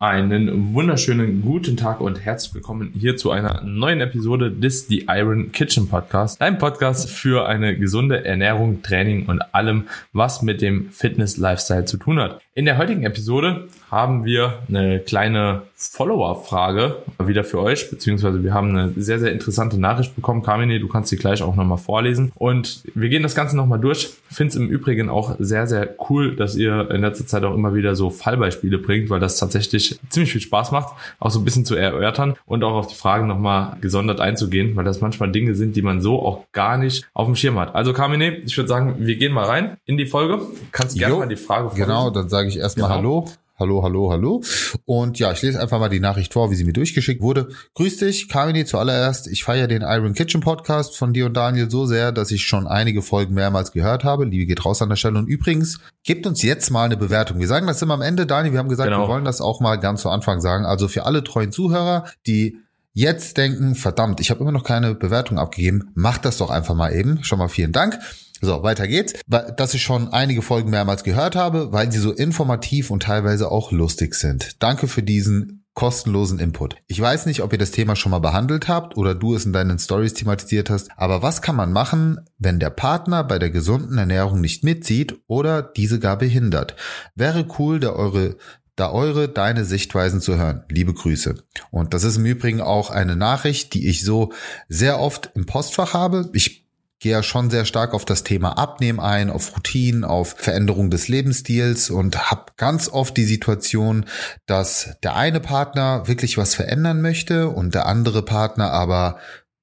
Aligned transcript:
Einen 0.00 0.74
wunderschönen 0.74 1.42
guten 1.42 1.76
Tag 1.76 2.00
und 2.00 2.24
herzlich 2.24 2.54
willkommen 2.54 2.92
hier 2.96 3.16
zu 3.16 3.32
einer 3.32 3.62
neuen 3.64 4.00
Episode 4.00 4.52
des 4.52 4.86
The 4.86 5.06
Iron 5.08 5.50
Kitchen 5.50 5.88
Podcast. 5.88 6.40
Ein 6.40 6.58
Podcast 6.58 7.10
für 7.10 7.48
eine 7.48 7.76
gesunde 7.76 8.24
Ernährung, 8.24 8.80
Training 8.84 9.26
und 9.26 9.42
allem, 9.52 9.88
was 10.12 10.40
mit 10.40 10.62
dem 10.62 10.92
Fitness-Lifestyle 10.92 11.84
zu 11.84 11.96
tun 11.96 12.20
hat. 12.20 12.40
In 12.54 12.64
der 12.64 12.78
heutigen 12.78 13.02
Episode 13.02 13.66
haben 13.90 14.24
wir 14.24 14.60
eine 14.68 15.00
kleine 15.00 15.62
Follower-Frage 15.74 16.96
wieder 17.24 17.44
für 17.44 17.60
euch, 17.60 17.90
beziehungsweise 17.90 18.42
wir 18.42 18.52
haben 18.52 18.76
eine 18.76 18.92
sehr, 18.96 19.18
sehr 19.18 19.32
interessante 19.32 19.78
Nachricht 19.80 20.14
bekommen. 20.14 20.42
Carmine, 20.42 20.80
du 20.80 20.88
kannst 20.88 21.10
sie 21.10 21.16
gleich 21.16 21.42
auch 21.42 21.54
nochmal 21.54 21.78
vorlesen. 21.78 22.32
Und 22.34 22.82
wir 22.94 23.08
gehen 23.08 23.22
das 23.22 23.36
Ganze 23.36 23.56
nochmal 23.56 23.78
durch. 23.78 24.10
Finde 24.28 24.50
es 24.50 24.56
im 24.56 24.68
Übrigen 24.68 25.08
auch 25.08 25.36
sehr, 25.38 25.66
sehr 25.68 25.94
cool, 26.10 26.34
dass 26.34 26.56
ihr 26.56 26.90
in 26.90 27.00
letzter 27.00 27.26
Zeit 27.26 27.44
auch 27.44 27.54
immer 27.54 27.74
wieder 27.74 27.94
so 27.94 28.10
Fallbeispiele 28.10 28.78
bringt, 28.78 29.08
weil 29.08 29.20
das 29.20 29.38
tatsächlich 29.38 29.87
ziemlich 30.08 30.32
viel 30.32 30.40
Spaß 30.40 30.72
macht, 30.72 30.94
auch 31.18 31.30
so 31.30 31.38
ein 31.38 31.44
bisschen 31.44 31.64
zu 31.64 31.74
erörtern 31.74 32.34
und 32.46 32.64
auch 32.64 32.74
auf 32.74 32.86
die 32.86 32.94
Fragen 32.94 33.26
nochmal 33.26 33.76
gesondert 33.80 34.20
einzugehen, 34.20 34.76
weil 34.76 34.84
das 34.84 35.00
manchmal 35.00 35.30
Dinge 35.30 35.54
sind, 35.54 35.76
die 35.76 35.82
man 35.82 36.00
so 36.00 36.20
auch 36.22 36.44
gar 36.52 36.76
nicht 36.76 37.08
auf 37.14 37.26
dem 37.26 37.36
Schirm 37.36 37.58
hat. 37.58 37.74
Also 37.74 37.92
Carmine, 37.92 38.36
ich 38.36 38.56
würde 38.56 38.68
sagen, 38.68 38.96
wir 38.98 39.16
gehen 39.16 39.32
mal 39.32 39.44
rein 39.44 39.76
in 39.84 39.96
die 39.96 40.06
Folge. 40.06 40.40
Kannst 40.72 40.98
gerne 40.98 41.16
mal 41.16 41.28
die 41.28 41.36
Frage 41.36 41.68
vorlesen. 41.68 41.88
Genau, 41.88 42.10
dann 42.10 42.28
sage 42.28 42.48
ich 42.48 42.58
erstmal 42.58 42.88
genau. 42.88 42.98
Hallo. 42.98 43.28
Hallo, 43.60 43.82
hallo, 43.82 44.12
hallo. 44.12 44.40
Und 44.84 45.18
ja, 45.18 45.32
ich 45.32 45.42
lese 45.42 45.60
einfach 45.60 45.80
mal 45.80 45.88
die 45.88 45.98
Nachricht 45.98 46.32
vor, 46.32 46.52
wie 46.52 46.54
sie 46.54 46.62
mir 46.62 46.72
durchgeschickt 46.72 47.20
wurde. 47.20 47.48
Grüß 47.74 47.96
dich, 47.96 48.28
Kamini, 48.28 48.64
zuallererst. 48.64 49.26
Ich 49.26 49.42
feiere 49.42 49.66
den 49.66 49.82
Iron 49.82 50.14
Kitchen 50.14 50.40
Podcast 50.40 50.96
von 50.96 51.12
dir 51.12 51.26
und 51.26 51.36
Daniel 51.36 51.68
so 51.68 51.84
sehr, 51.84 52.12
dass 52.12 52.30
ich 52.30 52.44
schon 52.44 52.68
einige 52.68 53.02
Folgen 53.02 53.34
mehrmals 53.34 53.72
gehört 53.72 54.04
habe. 54.04 54.26
Liebe 54.26 54.46
geht 54.46 54.64
raus 54.64 54.80
an 54.80 54.90
der 54.90 54.94
Stelle. 54.94 55.18
Und 55.18 55.26
übrigens, 55.26 55.80
gebt 56.04 56.24
uns 56.24 56.40
jetzt 56.44 56.70
mal 56.70 56.84
eine 56.84 56.96
Bewertung. 56.96 57.40
Wir 57.40 57.48
sagen 57.48 57.66
das 57.66 57.82
immer 57.82 57.94
am 57.94 58.02
Ende, 58.02 58.26
Daniel. 58.26 58.52
Wir 58.52 58.60
haben 58.60 58.68
gesagt, 58.68 58.90
genau. 58.90 59.02
wir 59.02 59.08
wollen 59.08 59.24
das 59.24 59.40
auch 59.40 59.58
mal 59.58 59.74
ganz 59.74 60.02
zu 60.02 60.08
Anfang 60.08 60.40
sagen. 60.40 60.64
Also 60.64 60.86
für 60.86 61.04
alle 61.04 61.24
treuen 61.24 61.50
Zuhörer, 61.50 62.04
die 62.28 62.58
jetzt 62.92 63.38
denken, 63.38 63.74
verdammt, 63.74 64.20
ich 64.20 64.30
habe 64.30 64.40
immer 64.40 64.52
noch 64.52 64.62
keine 64.62 64.94
Bewertung 64.94 65.36
abgegeben, 65.36 65.90
macht 65.94 66.24
das 66.24 66.38
doch 66.38 66.50
einfach 66.50 66.76
mal 66.76 66.92
eben. 66.92 67.24
Schon 67.24 67.40
mal 67.40 67.48
vielen 67.48 67.72
Dank. 67.72 67.98
So, 68.40 68.62
weiter 68.62 68.86
geht's. 68.86 69.14
Dass 69.26 69.74
ich 69.74 69.82
schon 69.82 70.08
einige 70.12 70.42
Folgen 70.42 70.70
mehrmals 70.70 71.04
gehört 71.04 71.36
habe, 71.36 71.72
weil 71.72 71.90
sie 71.90 71.98
so 71.98 72.12
informativ 72.12 72.90
und 72.90 73.02
teilweise 73.02 73.50
auch 73.50 73.72
lustig 73.72 74.14
sind. 74.14 74.62
Danke 74.62 74.88
für 74.88 75.02
diesen 75.02 75.64
kostenlosen 75.74 76.40
Input. 76.40 76.74
Ich 76.88 77.00
weiß 77.00 77.26
nicht, 77.26 77.40
ob 77.40 77.52
ihr 77.52 77.58
das 77.58 77.70
Thema 77.70 77.94
schon 77.94 78.10
mal 78.10 78.18
behandelt 78.18 78.66
habt 78.66 78.96
oder 78.96 79.14
du 79.14 79.36
es 79.36 79.46
in 79.46 79.52
deinen 79.52 79.78
Stories 79.78 80.12
thematisiert 80.12 80.70
hast, 80.70 80.90
aber 80.96 81.22
was 81.22 81.40
kann 81.40 81.54
man 81.54 81.72
machen, 81.72 82.18
wenn 82.36 82.58
der 82.58 82.70
Partner 82.70 83.22
bei 83.22 83.38
der 83.38 83.50
gesunden 83.50 83.96
Ernährung 83.96 84.40
nicht 84.40 84.64
mitzieht 84.64 85.20
oder 85.28 85.62
diese 85.62 86.00
gar 86.00 86.18
behindert? 86.18 86.74
Wäre 87.14 87.46
cool, 87.60 87.78
da 87.78 87.90
eure 87.90 88.38
da 88.74 88.92
eure, 88.92 89.28
deine 89.28 89.64
Sichtweisen 89.64 90.20
zu 90.20 90.36
hören. 90.36 90.64
Liebe 90.68 90.94
Grüße. 90.94 91.34
Und 91.70 91.94
das 91.94 92.04
ist 92.04 92.16
im 92.16 92.26
Übrigen 92.26 92.60
auch 92.60 92.90
eine 92.90 93.16
Nachricht, 93.16 93.74
die 93.74 93.88
ich 93.88 94.04
so 94.04 94.32
sehr 94.68 95.00
oft 95.00 95.32
im 95.34 95.46
Postfach 95.46 95.94
habe. 95.94 96.30
Ich 96.32 96.67
gehe 97.00 97.12
ja 97.12 97.22
schon 97.22 97.50
sehr 97.50 97.64
stark 97.64 97.94
auf 97.94 98.04
das 98.04 98.24
Thema 98.24 98.58
Abnehmen 98.58 99.00
ein, 99.00 99.30
auf 99.30 99.56
Routinen, 99.56 100.04
auf 100.04 100.34
Veränderung 100.38 100.90
des 100.90 101.08
Lebensstils 101.08 101.90
und 101.90 102.30
habe 102.30 102.52
ganz 102.56 102.88
oft 102.88 103.16
die 103.16 103.24
Situation, 103.24 104.06
dass 104.46 104.96
der 105.02 105.16
eine 105.16 105.40
Partner 105.40 106.08
wirklich 106.08 106.38
was 106.38 106.54
verändern 106.54 107.00
möchte 107.00 107.48
und 107.48 107.74
der 107.74 107.86
andere 107.86 108.22
Partner 108.22 108.72
aber 108.72 109.18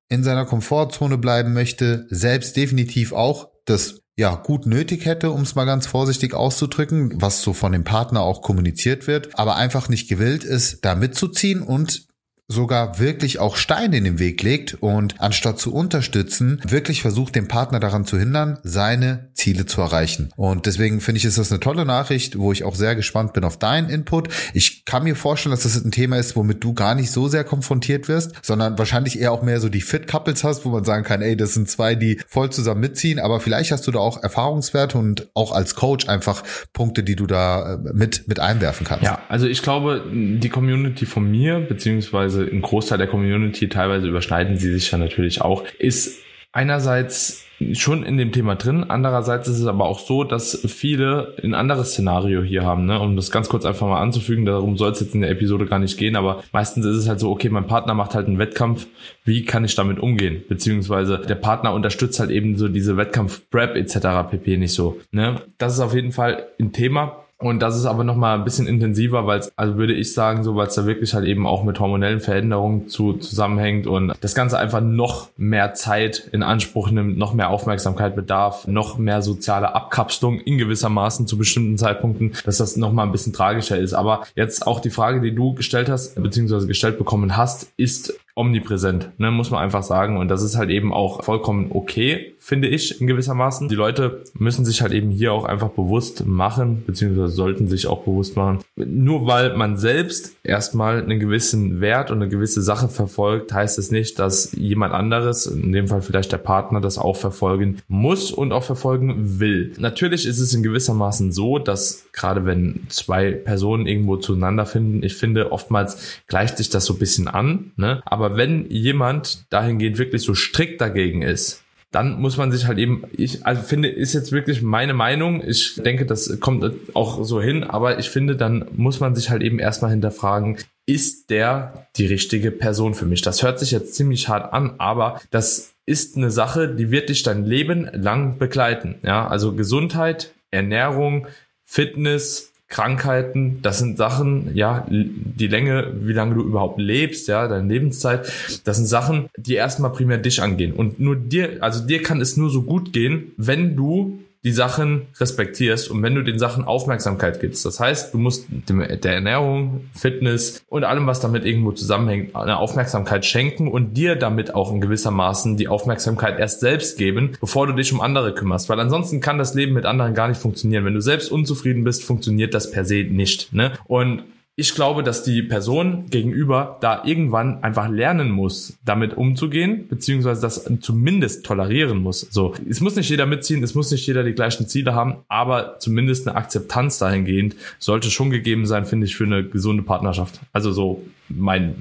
in 0.09 0.23
seiner 0.23 0.45
Komfortzone 0.45 1.17
bleiben 1.17 1.53
möchte, 1.53 2.07
selbst 2.09 2.55
definitiv 2.55 3.11
auch 3.11 3.49
das 3.65 4.01
ja 4.17 4.35
gut 4.35 4.65
nötig 4.65 5.05
hätte, 5.05 5.31
um 5.31 5.41
es 5.41 5.55
mal 5.55 5.65
ganz 5.65 5.87
vorsichtig 5.87 6.33
auszudrücken, 6.33 7.21
was 7.21 7.41
so 7.41 7.53
von 7.53 7.71
dem 7.71 7.83
Partner 7.83 8.21
auch 8.21 8.41
kommuniziert 8.41 9.07
wird, 9.07 9.37
aber 9.37 9.55
einfach 9.57 9.89
nicht 9.89 10.07
gewillt 10.07 10.43
ist, 10.43 10.85
da 10.85 10.95
mitzuziehen 10.95 11.61
und 11.61 12.07
sogar 12.47 12.99
wirklich 12.99 13.39
auch 13.39 13.55
Steine 13.55 13.97
in 13.97 14.03
den 14.03 14.19
Weg 14.19 14.43
legt 14.43 14.75
und 14.75 15.19
anstatt 15.19 15.59
zu 15.59 15.73
unterstützen, 15.73 16.61
wirklich 16.67 17.01
versucht, 17.01 17.35
den 17.35 17.47
Partner 17.47 17.79
daran 17.79 18.05
zu 18.05 18.19
hindern, 18.19 18.59
seine 18.63 19.29
Ziele 19.33 19.65
zu 19.65 19.81
erreichen. 19.81 20.29
Und 20.35 20.67
deswegen 20.67 21.01
finde 21.01 21.17
ich, 21.17 21.25
ist 21.25 21.39
das 21.39 21.51
eine 21.51 21.59
tolle 21.59 21.85
Nachricht, 21.85 22.37
wo 22.37 22.51
ich 22.51 22.63
auch 22.63 22.75
sehr 22.75 22.95
gespannt 22.95 23.33
bin 23.33 23.43
auf 23.43 23.57
deinen 23.57 23.89
Input. 23.89 24.29
Ich 24.53 24.85
kann 24.85 25.03
mir 25.03 25.15
vorstellen, 25.15 25.51
dass 25.51 25.63
das 25.63 25.83
ein 25.83 25.91
Thema 25.91 26.17
ist, 26.17 26.35
womit 26.35 26.63
du 26.63 26.73
gar 26.73 26.93
nicht 26.93 27.11
so 27.11 27.27
sehr 27.27 27.43
konfrontiert 27.43 28.07
wirst, 28.07 28.33
sondern 28.43 28.77
wahrscheinlich 28.77 29.19
eher 29.19 29.31
auch 29.31 29.41
mehr 29.41 29.59
so 29.59 29.69
die 29.69 29.81
Fit-Couples 29.81 30.43
hast, 30.43 30.65
wo 30.65 30.69
man 30.69 30.83
sagen 30.83 31.03
kann, 31.03 31.23
ey, 31.23 31.35
das 31.35 31.55
sind 31.55 31.67
zwei, 31.67 31.95
die 31.95 32.19
voll 32.27 32.51
zusammen 32.51 32.81
mitziehen, 32.81 33.17
aber 33.17 33.39
vielleicht 33.39 33.71
hast 33.71 33.87
du 33.87 33.91
da 33.91 33.99
auch 33.99 34.21
Erfahrungswerte 34.21 34.99
und 34.99 35.29
auch 35.33 35.51
als 35.51 35.73
Coach 35.73 36.07
einfach 36.07 36.43
Punkte, 36.73 37.01
die 37.03 37.15
du 37.15 37.25
da 37.25 37.73
äh, 37.73 37.93
mit, 37.93 38.27
mit 38.27 38.39
einwerfen 38.39 38.85
kannst. 38.85 39.03
Ja, 39.03 39.23
also 39.29 39.47
ich 39.47 39.63
glaube, 39.63 40.03
die 40.11 40.49
Community 40.49 41.07
von 41.07 41.29
mir, 41.29 41.59
beziehungsweise 41.59 42.34
beziehungsweise 42.35 42.43
im 42.45 42.61
Großteil 42.61 42.97
der 42.97 43.07
Community, 43.07 43.69
teilweise 43.69 44.07
überschneiden 44.07 44.57
sie 44.57 44.71
sich 44.71 44.91
ja 44.91 44.97
natürlich 44.97 45.41
auch, 45.41 45.63
ist 45.79 46.19
einerseits 46.51 47.43
schon 47.71 48.03
in 48.03 48.17
dem 48.17 48.33
Thema 48.33 48.55
drin. 48.55 48.85
Andererseits 48.89 49.47
ist 49.47 49.59
es 49.59 49.65
aber 49.65 49.85
auch 49.85 49.99
so, 49.99 50.25
dass 50.25 50.59
viele 50.67 51.35
ein 51.41 51.53
anderes 51.53 51.91
Szenario 51.91 52.41
hier 52.43 52.65
haben, 52.65 52.85
ne? 52.85 52.99
um 52.99 53.15
das 53.15 53.31
ganz 53.31 53.47
kurz 53.47 53.63
einfach 53.63 53.87
mal 53.87 54.01
anzufügen. 54.01 54.45
Darum 54.45 54.75
soll 54.77 54.91
es 54.91 54.99
jetzt 54.99 55.15
in 55.15 55.21
der 55.21 55.29
Episode 55.29 55.65
gar 55.65 55.79
nicht 55.79 55.97
gehen, 55.97 56.17
aber 56.17 56.43
meistens 56.51 56.85
ist 56.85 56.97
es 56.97 57.07
halt 57.07 57.21
so, 57.21 57.31
okay, 57.31 57.47
mein 57.47 57.65
Partner 57.65 57.93
macht 57.93 58.13
halt 58.13 58.27
einen 58.27 58.39
Wettkampf. 58.39 58.87
Wie 59.23 59.45
kann 59.45 59.63
ich 59.63 59.75
damit 59.75 59.99
umgehen? 59.99 60.43
Beziehungsweise 60.49 61.19
der 61.19 61.35
Partner 61.35 61.73
unterstützt 61.73 62.19
halt 62.19 62.29
eben 62.29 62.57
so 62.57 62.67
diese 62.67 62.97
Wettkampf-Prep 62.97 63.77
etc. 63.77 64.29
pp. 64.31 64.57
nicht 64.57 64.73
so. 64.73 64.99
Ne? 65.11 65.41
Das 65.57 65.73
ist 65.73 65.79
auf 65.79 65.93
jeden 65.93 66.11
Fall 66.11 66.47
ein 66.59 66.73
Thema 66.73 67.24
und 67.37 67.59
das 67.59 67.75
ist 67.75 67.85
aber 67.85 68.05
nochmal 68.05 68.37
ein 68.37 68.45
bisschen 68.45 68.65
intensiver, 68.65 69.27
weil 69.27 69.39
es, 69.39 69.51
also 69.57 69.75
würde 69.75 69.93
ich 69.93 70.13
sagen, 70.13 70.43
so, 70.45 70.55
weil 70.55 70.67
es 70.67 70.75
da 70.75 70.85
wirklich 70.85 71.13
halt 71.13 71.25
eben 71.25 71.45
auch 71.45 71.63
mit 71.63 71.81
hormonellen 71.81 72.21
Veränderungen 72.21 72.87
zu, 72.87 73.13
zusammenhängt 73.13 73.87
und 73.87 74.13
das 74.21 74.35
Ganze 74.35 74.57
einfach 74.57 74.79
noch 74.79 75.29
mehr 75.35 75.73
Zeit 75.73 76.29
in 76.31 76.43
Anspruch 76.43 76.89
nimmt, 76.91 77.17
noch 77.17 77.33
mehr 77.33 77.49
Aufmerksamkeit 77.49 78.15
bedarf, 78.15 78.67
noch 78.67 78.97
mehr 78.97 79.21
soziale 79.21 79.75
Abkapselung 79.75 80.39
in 80.39 80.57
gewissermaßen 80.57 81.27
zu 81.27 81.37
bestimmten 81.37 81.77
Zeitpunkten, 81.77 82.31
dass 82.45 82.57
das 82.57 82.77
nochmal 82.77 83.05
ein 83.05 83.11
bisschen 83.11 83.33
tragischer 83.33 83.77
ist. 83.77 83.93
Aber 83.93 84.25
jetzt 84.35 84.65
auch 84.65 84.79
die 84.79 84.89
Frage, 84.89 85.19
die 85.19 85.35
du 85.35 85.55
gestellt 85.55 85.89
hast, 85.89 86.15
beziehungsweise 86.15 86.67
gestellt 86.67 86.97
bekommen 86.97 87.35
hast, 87.35 87.67
ist 87.75 88.13
omnipräsent, 88.35 89.11
ne, 89.17 89.31
muss 89.31 89.49
man 89.49 89.61
einfach 89.61 89.83
sagen. 89.83 90.17
Und 90.17 90.27
das 90.27 90.43
ist 90.43 90.57
halt 90.57 90.69
eben 90.69 90.93
auch 90.93 91.23
vollkommen 91.23 91.71
okay, 91.71 92.35
finde 92.37 92.67
ich, 92.67 92.99
in 92.99 93.07
gewissermaßen. 93.07 93.69
Die 93.69 93.75
Leute 93.75 94.23
müssen 94.37 94.65
sich 94.65 94.81
halt 94.81 94.91
eben 94.91 95.09
hier 95.09 95.31
auch 95.31 95.45
einfach 95.45 95.69
bewusst 95.69 96.25
machen, 96.27 96.83
beziehungsweise 96.85 97.29
sollten 97.29 97.69
sich 97.69 97.87
auch 97.87 98.03
bewusst 98.03 98.35
machen. 98.35 98.59
Nur 98.75 99.25
weil 99.25 99.55
man 99.55 99.77
selbst 99.77 100.35
erstmal 100.43 101.01
einen 101.01 101.19
gewissen 101.19 101.79
Wert 101.79 102.11
und 102.11 102.17
eine 102.17 102.29
gewisse 102.29 102.61
Sache 102.61 102.89
verfolgt, 102.89 103.53
heißt 103.53 103.79
es 103.79 103.89
nicht, 103.89 104.19
dass 104.19 104.51
jemand 104.51 104.93
anderes, 104.93 105.45
in 105.45 105.71
dem 105.71 105.87
Fall 105.87 106.01
vielleicht 106.01 106.33
der 106.33 106.37
Partner, 106.37 106.81
das 106.81 106.97
auch 106.97 107.15
verfolgen 107.15 107.77
muss 107.87 108.31
und 108.31 108.51
auch 108.51 108.63
verfolgen 108.63 109.39
will. 109.39 109.73
Natürlich 109.77 110.25
ist 110.25 110.39
es 110.39 110.53
in 110.53 110.61
gewissermaßen 110.61 111.31
so, 111.31 111.57
dass 111.57 112.05
gerade 112.11 112.45
wenn 112.45 112.81
zwei 112.89 113.31
Personen 113.31 113.87
irgendwo 113.87 114.17
zueinander 114.17 114.65
finden, 114.65 115.03
ich 115.03 115.15
finde, 115.15 115.51
oftmals 115.51 116.19
gleicht 116.27 116.57
sich 116.57 116.69
das 116.69 116.85
so 116.85 116.93
ein 116.93 116.99
bisschen 116.99 117.27
an, 117.27 117.71
ne? 117.75 118.01
aber 118.05 118.24
aber 118.25 118.37
wenn 118.37 118.69
jemand 118.71 119.45
dahingehend 119.51 119.99
wirklich 119.99 120.23
so 120.23 120.33
strikt 120.33 120.81
dagegen 120.81 121.21
ist, 121.21 121.61
dann 121.91 122.19
muss 122.19 122.37
man 122.37 122.51
sich 122.51 122.65
halt 122.65 122.79
eben, 122.79 123.03
ich 123.15 123.45
also 123.45 123.61
finde, 123.61 123.87
ist 123.87 124.13
jetzt 124.13 124.31
wirklich 124.31 124.63
meine 124.63 124.95
Meinung. 124.95 125.43
Ich 125.47 125.75
denke, 125.75 126.07
das 126.07 126.39
kommt 126.39 126.73
auch 126.95 127.23
so 127.23 127.39
hin, 127.39 127.63
aber 127.63 127.99
ich 127.99 128.09
finde, 128.09 128.35
dann 128.35 128.65
muss 128.75 128.99
man 128.99 129.15
sich 129.15 129.29
halt 129.29 129.43
eben 129.43 129.59
erstmal 129.59 129.91
hinterfragen, 129.91 130.57
ist 130.87 131.29
der 131.29 131.87
die 131.97 132.07
richtige 132.07 132.49
Person 132.49 132.95
für 132.95 133.05
mich? 133.05 133.21
Das 133.21 133.43
hört 133.43 133.59
sich 133.59 133.69
jetzt 133.69 133.93
ziemlich 133.93 134.27
hart 134.27 134.53
an, 134.53 134.73
aber 134.79 135.21
das 135.29 135.75
ist 135.85 136.17
eine 136.17 136.31
Sache, 136.31 136.67
die 136.67 136.89
wird 136.89 137.09
dich 137.09 137.21
dein 137.21 137.45
Leben 137.45 137.87
lang 137.93 138.39
begleiten. 138.39 138.95
Ja, 139.03 139.27
also 139.27 139.53
Gesundheit, 139.53 140.33
Ernährung, 140.49 141.27
Fitness, 141.63 142.51
Krankheiten, 142.67 143.59
das 143.61 143.77
sind 143.79 143.97
Sachen, 143.97 144.55
ja, 144.55 144.87
die 144.89 145.47
Länge, 145.47 145.93
wie 146.01 146.13
lange 146.13 146.35
du 146.35 146.41
überhaupt 146.41 146.79
lebst, 146.79 147.27
ja, 147.27 147.47
deine 147.47 147.67
Lebenszeit, 147.67 148.31
das 148.63 148.77
sind 148.77 148.87
Sachen, 148.87 149.29
die 149.37 149.53
erstmal 149.53 149.91
primär 149.91 150.17
dich 150.17 150.41
angehen. 150.41 150.73
Und 150.73 150.99
nur 150.99 151.15
dir, 151.15 151.57
also 151.61 151.85
dir 151.85 152.01
kann 152.01 152.21
es 152.21 152.37
nur 152.37 152.49
so 152.49 152.63
gut 152.63 152.91
gehen, 152.91 153.33
wenn 153.37 153.75
du 153.75 154.19
die 154.45 154.51
Sachen 154.51 155.07
respektierst 155.19 155.89
und 155.89 156.03
wenn 156.03 156.13
du 156.13 156.21
den 156.21 156.37
Sachen 156.37 156.63
Aufmerksamkeit 156.63 157.41
gibst. 157.41 157.65
Das 157.65 157.79
heißt, 157.79 158.13
du 158.13 158.19
musst 158.19 158.45
dem, 158.69 158.77
der 158.79 159.15
Ernährung, 159.15 159.89
Fitness 159.93 160.63
und 160.69 160.83
allem, 160.83 161.07
was 161.07 161.19
damit 161.19 161.45
irgendwo 161.45 161.71
zusammenhängt, 161.71 162.35
eine 162.35 162.57
Aufmerksamkeit 162.57 163.25
schenken 163.25 163.67
und 163.67 163.95
dir 163.95 164.15
damit 164.15 164.53
auch 164.53 164.71
in 164.71 164.81
gewissermaßen 164.81 165.57
die 165.57 165.67
Aufmerksamkeit 165.67 166.39
erst 166.39 166.59
selbst 166.59 166.99
geben, 166.99 167.31
bevor 167.41 167.65
du 167.65 167.73
dich 167.73 167.91
um 167.91 168.01
andere 168.01 168.35
kümmerst. 168.35 168.69
Weil 168.69 168.79
ansonsten 168.79 169.19
kann 169.19 169.39
das 169.39 169.55
Leben 169.55 169.73
mit 169.73 169.85
anderen 169.85 170.13
gar 170.13 170.27
nicht 170.27 170.39
funktionieren. 170.39 170.85
Wenn 170.85 170.93
du 170.93 171.01
selbst 171.01 171.31
unzufrieden 171.31 171.83
bist, 171.83 172.03
funktioniert 172.03 172.53
das 172.53 172.69
per 172.69 172.85
se 172.85 173.03
nicht. 173.03 173.51
Ne? 173.51 173.71
Und 173.85 174.23
ich 174.57 174.73
glaube, 174.73 175.03
dass 175.03 175.23
die 175.23 175.43
Person 175.43 176.05
gegenüber 176.09 176.77
da 176.79 177.03
irgendwann 177.03 177.61
einfach 177.61 177.89
lernen 177.89 178.31
muss, 178.31 178.77
damit 178.85 179.17
umzugehen, 179.17 179.87
beziehungsweise 179.89 180.41
das 180.41 180.69
zumindest 180.79 181.45
tolerieren 181.45 181.97
muss. 181.97 182.21
So, 182.21 182.53
es 182.69 182.79
muss 182.79 182.95
nicht 182.95 183.09
jeder 183.09 183.25
mitziehen, 183.25 183.61
es 183.63 183.75
muss 183.75 183.91
nicht 183.91 184.07
jeder 184.07 184.23
die 184.23 184.33
gleichen 184.33 184.67
Ziele 184.67 184.95
haben, 184.95 185.17
aber 185.27 185.77
zumindest 185.79 186.25
eine 186.25 186.37
Akzeptanz 186.37 186.99
dahingehend 186.99 187.55
sollte 187.79 188.09
schon 188.09 188.29
gegeben 188.29 188.65
sein, 188.65 188.85
finde 188.85 189.07
ich, 189.07 189.17
für 189.17 189.25
eine 189.25 189.43
gesunde 189.43 189.83
Partnerschaft. 189.83 190.39
Also 190.53 190.71
so 190.71 191.03
mein 191.29 191.75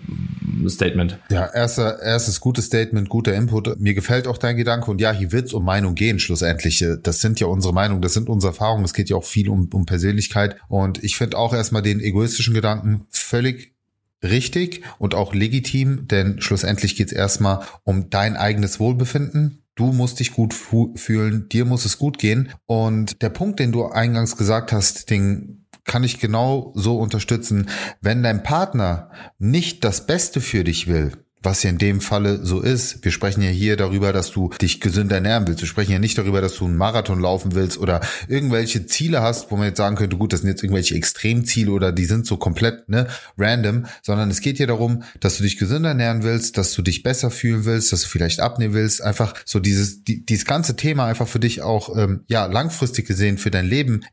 Statement. 0.69 1.19
Ja, 1.31 1.47
erster, 1.47 2.01
erstes 2.01 2.41
gutes 2.41 2.67
Statement, 2.67 3.09
guter 3.09 3.35
Input. 3.35 3.79
Mir 3.81 3.95
gefällt 3.95 4.27
auch 4.27 4.39
dein 4.39 4.57
Gedanke 4.57 4.91
und 4.91 5.01
ja, 5.01 5.13
hier 5.13 5.33
wird's 5.33 5.53
um 5.53 5.65
Meinung 5.65 5.95
gehen 5.95 6.19
schlussendlich. 6.19 6.85
Das 7.03 7.21
sind 7.21 7.41
ja 7.41 7.47
unsere 7.47 7.75
Meinungen, 7.75 8.03
das 8.03 8.15
sind 8.15 8.29
unsere 8.29 8.53
Erfahrungen, 8.53 8.85
es 8.85 8.95
geht 8.95 9.11
ja 9.11 9.17
auch 9.17 9.25
viel 9.25 9.49
um, 9.49 9.69
um 9.73 9.87
Persönlichkeit 9.87 10.57
und 10.69 11.03
ich 11.03 11.17
finde 11.17 11.37
auch 11.37 11.53
erstmal 11.53 11.83
den 11.83 12.01
egoistischen 12.01 12.55
Gedanken 12.55 13.07
völlig 13.11 13.75
richtig 14.23 14.83
und 14.99 15.15
auch 15.15 15.35
legitim, 15.35 16.09
denn 16.09 16.41
schlussendlich 16.41 16.97
geht's 16.97 17.13
erstmal 17.13 17.61
um 17.85 18.11
dein 18.11 18.37
eigenes 18.37 18.81
Wohlbefinden. 18.81 19.65
Du 19.77 19.93
musst 19.93 20.21
dich 20.21 20.33
gut 20.33 20.55
fühlen, 20.55 21.49
dir 21.49 21.65
muss 21.65 21.85
es 21.85 21.99
gut 21.99 22.19
gehen. 22.19 22.51
Und 22.65 23.21
der 23.23 23.29
Punkt, 23.29 23.59
den 23.59 23.73
du 23.73 23.87
eingangs 23.87 24.37
gesagt 24.37 24.73
hast, 24.73 25.11
den 25.11 25.64
kann 25.85 26.05
ich 26.05 26.19
genau 26.19 26.73
so 26.75 26.99
unterstützen. 26.99 27.69
Wenn 28.01 28.23
dein 28.23 28.43
Partner 28.43 29.11
nicht 29.39 29.85
das 29.85 30.07
Beste 30.07 30.41
für 30.41 30.65
dich 30.65 30.87
will, 30.87 31.24
was 31.45 31.63
ja 31.63 31.71
in 31.71 31.79
dem 31.79 32.01
Falle 32.01 32.45
so 32.45 32.61
ist. 32.61 33.05
Wir 33.05 33.13
sprechen 33.13 33.43
ja 33.43 33.51
hier 33.51 33.77
darüber, 33.77 34.13
dass 34.13 34.31
du 34.31 34.51
dich 34.61 34.81
gesünder 34.81 35.17
ernähren 35.17 35.47
willst. 35.47 35.61
Wir 35.61 35.69
sprechen 35.69 35.93
ja 35.93 35.99
nicht 35.99 36.19
darüber, 36.19 36.41
dass 36.41 36.57
du 36.57 36.65
einen 36.65 36.77
Marathon 36.77 37.21
laufen 37.21 37.55
willst 37.55 37.79
oder 37.79 38.01
irgendwelche 38.29 38.87
Ziele 38.87 39.23
hast, 39.23 39.51
wo 39.51 39.57
man 39.57 39.67
jetzt 39.67 39.79
sagen 39.79 39.97
könnte, 39.97 40.17
gut, 40.17 40.33
das 40.33 40.41
sind 40.41 40.49
jetzt 40.49 40.63
irgendwelche 40.63 40.95
Extremziele 40.95 41.71
oder 41.71 41.93
die 41.93 42.05
sind 42.05 42.27
so 42.27 42.37
komplett 42.37 42.89
ne, 42.89 43.09
random, 43.39 43.87
sondern 44.03 44.31
es 44.31 44.41
geht 44.41 44.57
hier 44.57 44.67
darum, 44.67 45.03
dass 45.21 45.37
du 45.37 45.43
dich 45.43 45.59
gesünder 45.59 45.91
ernähren 45.91 46.23
willst, 46.23 46.57
dass 46.59 46.73
du 46.73 46.83
dich 46.83 47.03
besser 47.03 47.31
fühlen 47.31 47.65
willst, 47.65 47.93
dass 47.93 48.03
du 48.03 48.09
vielleicht 48.09 48.41
abnehmen 48.41 48.75
willst. 48.75 49.03
Einfach 49.03 49.35
so 49.45 49.61
dieses, 49.61 50.05
die, 50.05 50.25
dieses 50.25 50.47
ganze 50.47 50.77
Thema 50.77 51.07
einfach 51.07 51.29
für 51.29 51.41
dich 51.41 51.63
auch 51.63 51.97
ähm, 51.97 52.25
ja 52.27 52.47
langfristig 52.47 53.07
gesehen 53.07 53.39
für 53.39 53.51
dein 53.51 53.67
Leben 53.67 54.05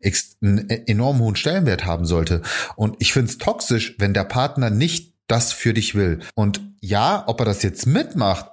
einen 0.42 0.70
enorm 0.70 1.20
hohen 1.20 1.36
Stellenwert 1.36 1.86
haben 1.86 2.06
sollte. 2.06 2.42
Und 2.76 2.96
ich 3.00 3.14
finde 3.14 3.32
es 3.32 3.38
toxisch, 3.38 3.96
wenn 4.00 4.14
der 4.14 4.24
Partner 4.24 4.70
nicht 4.70 5.11
das 5.28 5.54
für 5.54 5.74
dich 5.74 5.96
will. 5.96 6.20
Und 6.36 6.62
ja, 6.82 7.24
ob 7.28 7.40
er 7.40 7.46
das 7.46 7.64
jetzt 7.64 7.86
mitmacht, 7.86 8.48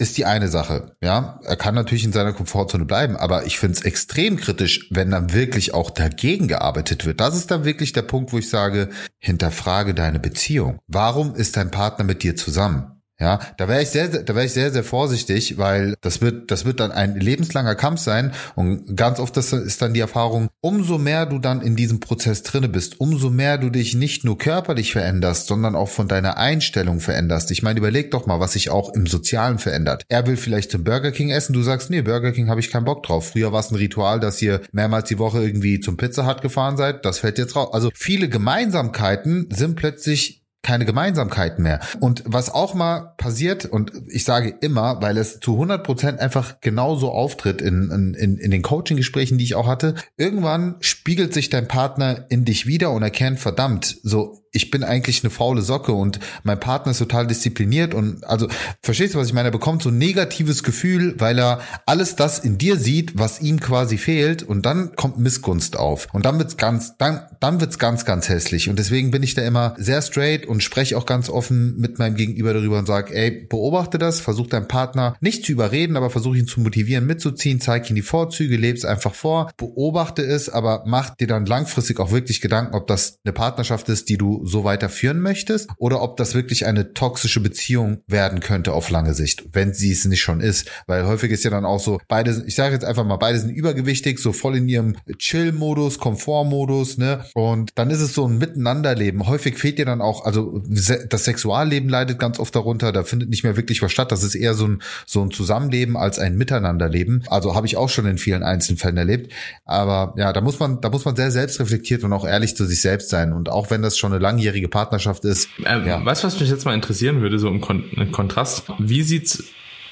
ist 0.00 0.16
die 0.16 0.24
eine 0.24 0.48
Sache. 0.48 0.96
Ja, 1.02 1.40
er 1.44 1.56
kann 1.56 1.74
natürlich 1.74 2.04
in 2.04 2.12
seiner 2.12 2.32
Komfortzone 2.32 2.86
bleiben, 2.86 3.16
aber 3.16 3.44
ich 3.44 3.58
finde 3.58 3.78
es 3.78 3.84
extrem 3.84 4.38
kritisch, 4.38 4.88
wenn 4.90 5.10
dann 5.10 5.34
wirklich 5.34 5.74
auch 5.74 5.90
dagegen 5.90 6.48
gearbeitet 6.48 7.04
wird. 7.04 7.20
Das 7.20 7.36
ist 7.36 7.50
dann 7.50 7.66
wirklich 7.66 7.92
der 7.92 8.02
Punkt, 8.02 8.32
wo 8.32 8.38
ich 8.38 8.48
sage, 8.48 8.88
hinterfrage 9.18 9.92
deine 9.92 10.18
Beziehung. 10.18 10.78
Warum 10.86 11.34
ist 11.34 11.58
dein 11.58 11.70
Partner 11.70 12.06
mit 12.06 12.22
dir 12.22 12.34
zusammen? 12.34 12.99
Ja, 13.20 13.38
da 13.58 13.68
wäre 13.68 13.82
ich 13.82 13.90
sehr, 13.90 14.08
da 14.08 14.34
wäre 14.34 14.46
ich 14.46 14.52
sehr, 14.52 14.70
sehr 14.70 14.82
vorsichtig, 14.82 15.58
weil 15.58 15.94
das 16.00 16.22
wird, 16.22 16.50
das 16.50 16.64
wird 16.64 16.80
dann 16.80 16.90
ein 16.90 17.20
lebenslanger 17.20 17.74
Kampf 17.74 18.00
sein 18.00 18.32
und 18.54 18.96
ganz 18.96 19.20
oft 19.20 19.36
das 19.36 19.52
ist 19.52 19.82
dann 19.82 19.92
die 19.92 20.00
Erfahrung, 20.00 20.48
umso 20.62 20.96
mehr 20.96 21.26
du 21.26 21.38
dann 21.38 21.60
in 21.60 21.76
diesem 21.76 22.00
Prozess 22.00 22.42
drinne 22.42 22.70
bist, 22.70 22.98
umso 22.98 23.28
mehr 23.28 23.58
du 23.58 23.68
dich 23.68 23.94
nicht 23.94 24.24
nur 24.24 24.38
körperlich 24.38 24.92
veränderst, 24.92 25.48
sondern 25.48 25.74
auch 25.74 25.90
von 25.90 26.08
deiner 26.08 26.38
Einstellung 26.38 27.00
veränderst. 27.00 27.50
Ich 27.50 27.62
meine, 27.62 27.78
überleg 27.78 28.10
doch 28.10 28.24
mal, 28.24 28.40
was 28.40 28.54
sich 28.54 28.70
auch 28.70 28.94
im 28.94 29.06
Sozialen 29.06 29.58
verändert. 29.58 30.04
Er 30.08 30.26
will 30.26 30.38
vielleicht 30.38 30.70
zum 30.70 30.82
Burger 30.82 31.12
King 31.12 31.28
essen, 31.28 31.52
du 31.52 31.62
sagst, 31.62 31.90
nee, 31.90 32.00
Burger 32.00 32.32
King 32.32 32.48
habe 32.48 32.60
ich 32.60 32.70
keinen 32.70 32.86
Bock 32.86 33.02
drauf. 33.02 33.32
Früher 33.32 33.52
war 33.52 33.60
es 33.60 33.70
ein 33.70 33.76
Ritual, 33.76 34.18
dass 34.18 34.40
ihr 34.40 34.62
mehrmals 34.72 35.10
die 35.10 35.18
Woche 35.18 35.44
irgendwie 35.44 35.80
zum 35.80 35.98
Pizza 35.98 36.26
Hut 36.26 36.40
gefahren 36.40 36.78
seid, 36.78 37.04
das 37.04 37.18
fällt 37.18 37.36
jetzt 37.36 37.54
raus. 37.54 37.68
Also 37.72 37.90
viele 37.94 38.30
Gemeinsamkeiten 38.30 39.48
sind 39.50 39.76
plötzlich 39.76 40.39
keine 40.62 40.84
Gemeinsamkeiten 40.84 41.62
mehr. 41.62 41.80
Und 42.00 42.22
was 42.26 42.50
auch 42.50 42.74
mal 42.74 43.14
passiert, 43.16 43.64
und 43.64 43.92
ich 44.08 44.24
sage 44.24 44.54
immer, 44.60 45.00
weil 45.00 45.16
es 45.16 45.40
zu 45.40 45.52
100 45.54 45.82
Prozent 45.82 46.20
einfach 46.20 46.60
genauso 46.60 47.10
auftritt 47.10 47.62
in, 47.62 48.14
in, 48.14 48.36
in 48.36 48.50
den 48.50 48.62
Coaching-Gesprächen, 48.62 49.38
die 49.38 49.44
ich 49.44 49.54
auch 49.54 49.66
hatte, 49.66 49.94
irgendwann 50.16 50.76
spiegelt 50.80 51.32
sich 51.32 51.48
dein 51.48 51.68
Partner 51.68 52.26
in 52.28 52.44
dich 52.44 52.66
wieder 52.66 52.90
und 52.90 53.02
erkennt, 53.02 53.40
verdammt, 53.40 53.98
so 54.02 54.39
ich 54.52 54.70
bin 54.70 54.82
eigentlich 54.82 55.22
eine 55.22 55.30
faule 55.30 55.62
Socke 55.62 55.92
und 55.92 56.18
mein 56.42 56.58
Partner 56.58 56.90
ist 56.92 56.98
total 56.98 57.26
diszipliniert 57.26 57.94
und 57.94 58.24
also 58.24 58.48
verstehst 58.82 59.14
du, 59.14 59.18
was 59.18 59.28
ich 59.28 59.32
meine? 59.32 59.48
Er 59.48 59.52
bekommt 59.52 59.82
so 59.82 59.90
ein 59.90 59.98
negatives 59.98 60.62
Gefühl, 60.62 61.14
weil 61.18 61.38
er 61.38 61.60
alles 61.86 62.16
das 62.16 62.40
in 62.40 62.58
dir 62.58 62.76
sieht, 62.76 63.16
was 63.16 63.40
ihm 63.40 63.60
quasi 63.60 63.96
fehlt 63.96 64.42
und 64.42 64.66
dann 64.66 64.96
kommt 64.96 65.18
Missgunst 65.18 65.76
auf 65.76 66.08
und 66.12 66.26
dann 66.26 66.38
wird's 66.38 66.56
ganz, 66.56 66.96
dann, 66.98 67.22
dann 67.38 67.60
wird's 67.60 67.78
ganz, 67.78 68.04
ganz 68.04 68.28
hässlich 68.28 68.68
und 68.68 68.78
deswegen 68.78 69.12
bin 69.12 69.22
ich 69.22 69.34
da 69.34 69.42
immer 69.42 69.74
sehr 69.78 70.02
straight 70.02 70.46
und 70.46 70.62
spreche 70.62 70.98
auch 70.98 71.06
ganz 71.06 71.28
offen 71.28 71.78
mit 71.78 71.98
meinem 72.00 72.16
Gegenüber 72.16 72.52
darüber 72.52 72.78
und 72.78 72.86
sage, 72.86 73.14
ey, 73.14 73.30
beobachte 73.30 73.98
das, 73.98 74.20
versuch 74.20 74.48
deinen 74.48 74.68
Partner 74.68 75.14
nicht 75.20 75.44
zu 75.44 75.52
überreden, 75.52 75.96
aber 75.96 76.10
versuch 76.10 76.34
ihn 76.34 76.48
zu 76.48 76.60
motivieren, 76.60 77.06
mitzuziehen, 77.06 77.60
zeig 77.60 77.88
ihm 77.88 77.96
die 77.96 78.02
Vorzüge, 78.02 78.56
leb's 78.56 78.84
einfach 78.84 79.14
vor, 79.14 79.52
beobachte 79.56 80.22
es, 80.22 80.48
aber 80.48 80.82
mach 80.86 81.14
dir 81.14 81.28
dann 81.28 81.46
langfristig 81.46 82.00
auch 82.00 82.10
wirklich 82.10 82.40
Gedanken, 82.40 82.74
ob 82.74 82.88
das 82.88 83.18
eine 83.24 83.32
Partnerschaft 83.32 83.88
ist, 83.88 84.08
die 84.08 84.16
du 84.16 84.39
so 84.44 84.64
weiterführen 84.64 85.20
möchtest 85.20 85.70
oder 85.76 86.02
ob 86.02 86.16
das 86.16 86.34
wirklich 86.34 86.66
eine 86.66 86.92
toxische 86.92 87.40
Beziehung 87.40 88.02
werden 88.06 88.40
könnte 88.40 88.72
auf 88.72 88.90
lange 88.90 89.14
Sicht, 89.14 89.44
wenn 89.52 89.74
sie 89.74 89.92
es 89.92 90.04
nicht 90.04 90.20
schon 90.20 90.40
ist. 90.40 90.68
Weil 90.86 91.06
häufig 91.06 91.30
ist 91.30 91.44
ja 91.44 91.50
dann 91.50 91.64
auch 91.64 91.80
so, 91.80 92.00
beide, 92.08 92.42
ich 92.46 92.54
sage 92.54 92.74
jetzt 92.74 92.84
einfach 92.84 93.04
mal, 93.04 93.16
beide 93.16 93.38
sind 93.38 93.50
übergewichtig, 93.50 94.18
so 94.18 94.32
voll 94.32 94.56
in 94.56 94.68
ihrem 94.68 94.96
Chill-Modus, 95.18 95.98
Komfort-Modus, 95.98 96.98
ne? 96.98 97.24
Und 97.34 97.70
dann 97.74 97.90
ist 97.90 98.00
es 98.00 98.14
so 98.14 98.26
ein 98.26 98.38
Miteinanderleben. 98.38 99.26
Häufig 99.26 99.58
fehlt 99.58 99.78
dir 99.78 99.84
dann 99.84 100.00
auch, 100.00 100.24
also 100.24 100.62
das 100.66 101.24
Sexualleben 101.24 101.88
leidet 101.88 102.18
ganz 102.18 102.38
oft 102.38 102.54
darunter, 102.54 102.92
da 102.92 103.04
findet 103.04 103.30
nicht 103.30 103.44
mehr 103.44 103.56
wirklich 103.56 103.82
was 103.82 103.92
statt. 103.92 104.12
Das 104.12 104.22
ist 104.22 104.34
eher 104.34 104.54
so 104.54 104.66
ein, 104.66 104.82
so 105.06 105.22
ein 105.22 105.30
Zusammenleben 105.30 105.96
als 105.96 106.18
ein 106.18 106.36
Miteinanderleben. 106.36 107.24
Also 107.28 107.54
habe 107.54 107.66
ich 107.66 107.76
auch 107.76 107.88
schon 107.88 108.06
in 108.06 108.18
vielen 108.18 108.42
Einzelfällen 108.42 108.96
erlebt. 108.96 109.32
Aber 109.64 110.14
ja, 110.16 110.32
da 110.32 110.40
muss 110.40 110.58
man, 110.58 110.80
da 110.80 110.90
muss 110.90 111.04
man 111.04 111.16
sehr 111.16 111.30
selbstreflektiert 111.30 112.04
und 112.04 112.12
auch 112.12 112.26
ehrlich 112.26 112.56
zu 112.56 112.64
sich 112.64 112.80
selbst 112.80 113.10
sein. 113.10 113.32
Und 113.32 113.48
auch 113.48 113.70
wenn 113.70 113.82
das 113.82 113.98
schon 113.98 114.12
eine 114.12 114.20
langjährige 114.30 114.68
Partnerschaft 114.68 115.24
ist. 115.24 115.48
Äh, 115.64 115.86
ja. 115.86 116.04
Weißt 116.04 116.22
du, 116.22 116.26
was 116.28 116.38
mich 116.38 116.48
jetzt 116.48 116.64
mal 116.64 116.74
interessieren 116.74 117.20
würde, 117.20 117.38
so 117.38 117.48
im, 117.48 117.60
Kon 117.60 117.84
im 117.90 118.12
Kontrast? 118.12 118.64
Wie 118.78 119.02
sieht's 119.02 119.44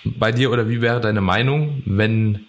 bei 0.05 0.33
dir 0.33 0.51
oder 0.51 0.69
wie 0.69 0.81
wäre 0.81 1.01
deine 1.01 1.21
Meinung, 1.21 1.83
wenn 1.85 2.47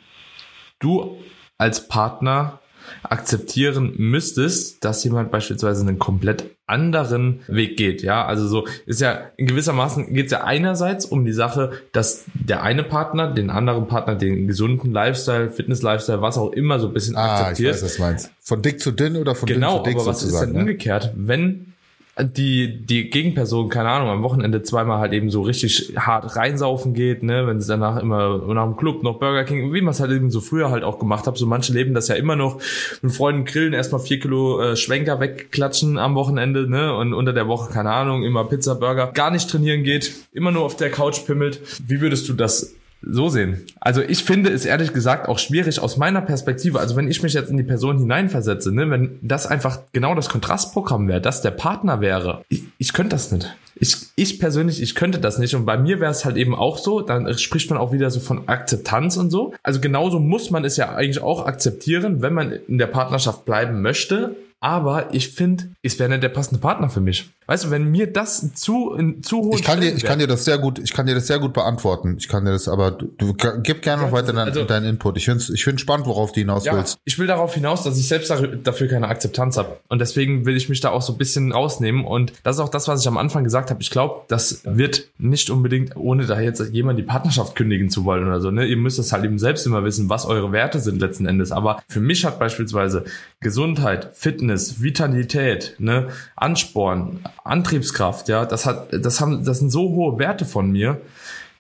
du 0.80 1.18
als 1.58 1.88
Partner 1.88 2.60
akzeptieren 3.04 3.94
müsstest, 3.98 4.84
dass 4.84 5.04
jemand 5.04 5.32
beispielsweise 5.32 5.82
einen 5.82 6.00
komplett 6.00 6.46
anderen 6.66 7.42
Weg 7.48 7.78
geht. 7.78 8.04
Ja, 8.04 8.26
also 8.26 8.48
so 8.48 8.68
ist 8.86 9.02
ja 9.02 9.32
in 9.38 9.48
gewissermaßen 9.48 10.14
geht 10.14 10.28
es 10.28 10.32
ja 10.32 10.44
einerseits 10.44 11.06
um 11.06 11.26
die 11.26 11.34
Sache, 11.34 11.72
dass 11.92 12.26
der 12.34 12.64
eine 12.64 12.84
Partner 12.84 13.32
den 13.32 13.50
anderen 13.50 13.88
Partner 13.88 14.16
den 14.16 14.48
gesunden 14.48 14.92
Lifestyle, 14.92 15.52
Fitness-Lifestyle, 15.52 16.22
was 16.22 16.38
auch 16.38 16.52
immer 16.52 16.80
so 16.80 16.88
ein 16.88 16.94
bisschen 16.94 17.16
ah, 17.16 17.42
akzeptiert. 17.42 17.76
Ich 17.76 17.82
weiß, 17.82 17.92
was 17.92 18.00
meinst. 18.00 18.32
Von 18.42 18.62
dick 18.62 18.80
zu 18.80 18.92
dünn 18.92 19.18
oder 19.18 19.36
von 19.36 19.48
genau, 19.48 19.78
dünn 19.78 19.84
zu 19.84 19.90
dick 19.90 19.96
aber 19.98 20.06
was 20.06 20.24
ist 20.24 20.40
denn 20.40 20.54
ne? 20.54 20.60
umgekehrt, 20.60 21.12
wenn 21.16 21.74
die, 22.22 22.86
die 22.86 23.10
Gegenperson, 23.10 23.70
keine 23.70 23.90
Ahnung, 23.90 24.10
am 24.10 24.24
Wochenende 24.24 24.62
zweimal 24.62 25.00
halt 25.00 25.14
eben 25.14 25.30
so 25.30 25.42
richtig 25.42 25.94
hart 25.98 26.36
reinsaufen 26.36 26.94
geht, 26.94 27.24
ne, 27.24 27.48
wenn 27.48 27.58
es 27.58 27.68
danach 27.68 27.98
immer 27.98 28.40
nach 28.54 28.66
dem 28.66 28.76
Club 28.76 29.04
noch 29.04 29.20
Burger 29.20 29.44
King, 29.44 29.74
wie 29.74 29.82
man 29.82 29.92
es 29.92 30.00
halt 30.00 30.12
eben 30.12 30.32
so 30.32 30.42
früher 30.42 30.70
halt 30.70 30.84
auch 30.84 31.00
gemacht 31.00 31.28
hat. 31.28 31.38
So 31.38 31.46
manche 31.46 31.74
leben 31.74 31.94
das 31.94 32.08
ja 32.08 32.16
immer 32.16 32.36
noch 32.36 32.60
mit 33.02 33.14
Freunden 33.14 33.46
grillen, 33.46 33.74
erstmal 33.74 34.02
vier 34.02 34.20
Kilo 34.20 34.62
äh, 34.62 34.76
Schwenker 34.76 35.20
wegklatschen 35.20 35.98
am 35.98 36.16
Wochenende, 36.16 36.70
ne, 36.70 36.94
und 36.96 37.14
unter 37.14 37.34
der 37.34 37.48
Woche, 37.48 37.72
keine 37.72 37.92
Ahnung, 37.92 38.24
immer 38.24 38.44
Pizza, 38.46 38.76
Burger, 38.76 39.12
gar 39.14 39.32
nicht 39.32 39.50
trainieren 39.50 39.84
geht, 39.84 40.12
immer 40.34 40.52
nur 40.52 40.64
auf 40.64 40.76
der 40.76 40.92
Couch 40.92 41.26
pimmelt. 41.26 41.62
Wie 41.88 42.02
würdest 42.02 42.28
du 42.28 42.34
das 42.34 42.76
so 43.02 43.30
sehen. 43.30 43.66
Also 43.80 44.02
ich 44.02 44.24
finde 44.24 44.50
es 44.50 44.66
ehrlich 44.66 44.94
gesagt 44.94 45.28
auch 45.30 45.40
schwierig 45.40 45.80
aus 45.80 45.98
meiner 45.98 46.22
Perspektive. 46.22 46.80
Also 46.80 46.96
wenn 46.96 47.10
ich 47.10 47.24
mich 47.24 47.34
jetzt 47.34 47.50
in 47.50 47.58
die 47.58 47.64
Person 47.64 48.00
hineinversetze, 48.00 48.74
ne, 48.74 48.90
wenn 48.90 49.20
das 49.22 49.48
einfach 49.48 49.80
genau 49.94 50.16
das 50.16 50.30
Kontrastprogramm 50.30 51.08
wäre, 51.08 51.22
dass 51.22 51.42
der 51.42 51.52
Partner 51.52 52.02
wäre, 52.02 52.44
ich, 52.50 52.64
ich 52.78 52.94
könnte 52.94 53.16
das 53.16 53.32
nicht. 53.32 53.56
Ich, 53.76 53.96
ich 54.16 54.40
persönlich, 54.40 54.82
ich 54.82 54.96
könnte 54.96 55.20
das 55.20 55.40
nicht. 55.40 55.56
Und 55.56 55.66
bei 55.66 55.78
mir 55.78 56.02
wäre 56.02 56.12
es 56.12 56.26
halt 56.26 56.36
eben 56.36 56.54
auch 56.54 56.78
so, 56.78 57.00
dann 57.00 57.38
spricht 57.38 57.70
man 57.70 57.80
auch 57.80 57.94
wieder 57.94 58.12
so 58.12 58.20
von 58.20 58.50
Akzeptanz 58.50 59.16
und 59.16 59.30
so. 59.30 59.54
Also 59.64 59.80
genauso 59.80 60.20
muss 60.20 60.52
man 60.52 60.66
es 60.66 60.76
ja 60.76 60.94
eigentlich 60.94 61.24
auch 61.24 61.46
akzeptieren, 61.46 62.22
wenn 62.22 62.34
man 62.34 62.52
in 62.52 62.78
der 62.78 62.88
Partnerschaft 62.88 63.46
bleiben 63.46 63.82
möchte. 63.82 64.36
Aber 64.62 65.14
ich 65.14 65.30
finde, 65.30 65.70
es 65.82 65.98
wäre 66.00 66.10
nicht 66.10 66.24
der 66.24 66.30
passende 66.30 66.60
Partner 66.60 66.90
für 66.90 67.00
mich. 67.00 67.30
Weißt 67.48 67.66
du, 67.66 67.72
wenn 67.72 67.90
mir 67.90 68.12
das 68.12 68.54
zu 68.54 68.94
in 68.94 69.24
zu 69.24 69.38
hohen 69.38 69.58
ich 69.58 69.64
kann 69.64 69.82
dir, 69.82 69.96
ich 69.96 70.04
kann 70.04 70.20
dir 70.20 70.28
das 70.28 70.46
sehr 70.46 70.60
gut, 70.60 70.78
ich 70.78 70.94
kann 70.94 71.08
dir 71.08 71.16
das 71.16 71.26
sehr 71.26 71.40
gut 71.40 71.54
beantworten. 71.54 72.18
Ich 72.20 72.28
kann 72.28 72.46
dir 72.46 72.52
das, 72.52 72.68
aber 72.68 72.92
du, 72.92 73.08
du 73.18 73.34
gib 73.34 73.82
gerne 73.82 74.04
noch 74.04 74.12
weiter 74.12 74.34
deinen, 74.34 74.50
also, 74.50 74.66
deinen 74.66 74.86
Input. 74.86 75.18
Ich 75.18 75.26
finde, 75.26 75.44
ich 75.52 75.64
finde 75.64 75.80
spannend, 75.80 76.06
worauf 76.06 76.32
du 76.32 76.42
hinaus 76.42 76.66
ja, 76.66 76.76
willst. 76.76 77.00
Ich 77.06 77.18
will 77.18 77.26
darauf 77.26 77.54
hinaus, 77.56 77.84
dass 77.84 77.98
ich 77.98 78.08
selbst 78.08 78.32
dafür 78.64 78.88
keine 78.88 79.08
Akzeptanz 79.08 79.58
habe 79.58 79.78
und 79.88 80.00
deswegen 80.00 80.46
will 80.46 80.56
ich 80.56 80.70
mich 80.70 80.80
da 80.80 80.92
auch 80.92 81.02
so 81.02 81.14
ein 81.14 81.18
bisschen 81.18 81.52
rausnehmen 81.52 82.06
und 82.06 82.34
das 82.44 82.58
ist 82.58 82.60
auch 82.60 82.70
das, 82.70 82.88
was 82.88 83.02
ich 83.02 83.08
am 83.08 83.18
Anfang 83.18 83.44
gesagt 83.44 83.72
habe, 83.72 83.82
ich 83.82 83.90
glaube, 83.90 84.26
das 84.28 84.62
wird 84.66 85.08
nicht 85.18 85.50
unbedingt, 85.50 85.96
ohne 85.96 86.28
da 86.28 86.40
jetzt 86.40 86.62
jemand 86.72 87.00
die 87.00 87.04
Partnerschaft 87.04 87.56
kündigen 87.56 87.90
zu 87.90 88.06
wollen 88.06 88.28
oder 88.28 88.42
so. 88.42 88.52
Ne? 88.52 88.66
Ihr 88.66 88.78
müsst 88.78 89.00
es 89.00 89.12
halt 89.12 89.24
eben 89.24 89.40
selbst 89.40 89.66
immer 89.66 89.84
wissen, 89.84 90.08
was 90.10 90.26
eure 90.26 90.52
Werte 90.52 90.80
sind 90.80 91.00
letzten 91.00 91.26
Endes. 91.26 91.52
Aber 91.52 91.82
für 91.88 92.00
mich 92.00 92.26
hat 92.26 92.38
beispielsweise 92.38 93.06
Gesundheit, 93.40 94.12
Fitness, 94.14 94.49
Vitalität, 94.82 95.76
ne, 95.80 96.10
Ansporn, 96.36 97.20
Antriebskraft, 97.44 98.30
ja, 98.30 98.46
das 98.46 98.66
hat, 98.66 98.88
das 98.92 99.22
haben, 99.22 99.44
das 99.44 99.60
sind 99.60 99.70
so 99.70 99.90
hohe 99.90 100.20
Werte 100.20 100.46
von 100.46 100.72
mir, 100.72 101.02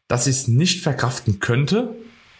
dass 0.07 0.27
ich 0.27 0.35
es 0.35 0.47
nicht 0.47 0.81
verkraften 0.81 1.39
könnte, 1.39 1.95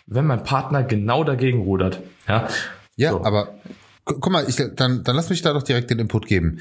wenn 0.08 0.26
mein 0.26 0.44
Partner 0.44 0.84
genau 0.84 1.24
dagegen 1.24 1.62
rudert. 1.62 2.02
Ja, 2.28 2.48
ja 2.96 3.12
so. 3.12 3.24
aber 3.24 3.60
guck 4.04 4.32
mal, 4.32 4.48
ich, 4.48 4.56
dann, 4.76 5.04
dann 5.04 5.16
lass 5.16 5.30
mich 5.30 5.42
da 5.42 5.54
doch 5.54 5.64
direkt 5.64 5.90
den 5.90 6.00
Input 6.00 6.26
geben. 6.28 6.60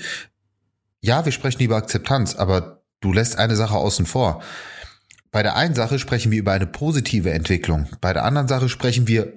Ja, 1.00 1.24
wir 1.24 1.32
sprechen 1.32 1.62
über 1.62 1.76
Akzeptanz, 1.76 2.34
aber 2.34 2.82
du 3.00 3.12
lässt 3.12 3.38
eine 3.38 3.56
Sache 3.56 3.76
außen 3.76 4.06
vor. 4.06 4.42
Bei 5.30 5.42
der 5.42 5.56
einen 5.56 5.74
Sache 5.74 5.98
sprechen 5.98 6.32
wir 6.32 6.38
über 6.38 6.52
eine 6.52 6.66
positive 6.66 7.30
Entwicklung. 7.30 7.88
Bei 8.00 8.12
der 8.12 8.24
anderen 8.24 8.48
Sache 8.48 8.68
sprechen 8.68 9.06
wir 9.06 9.34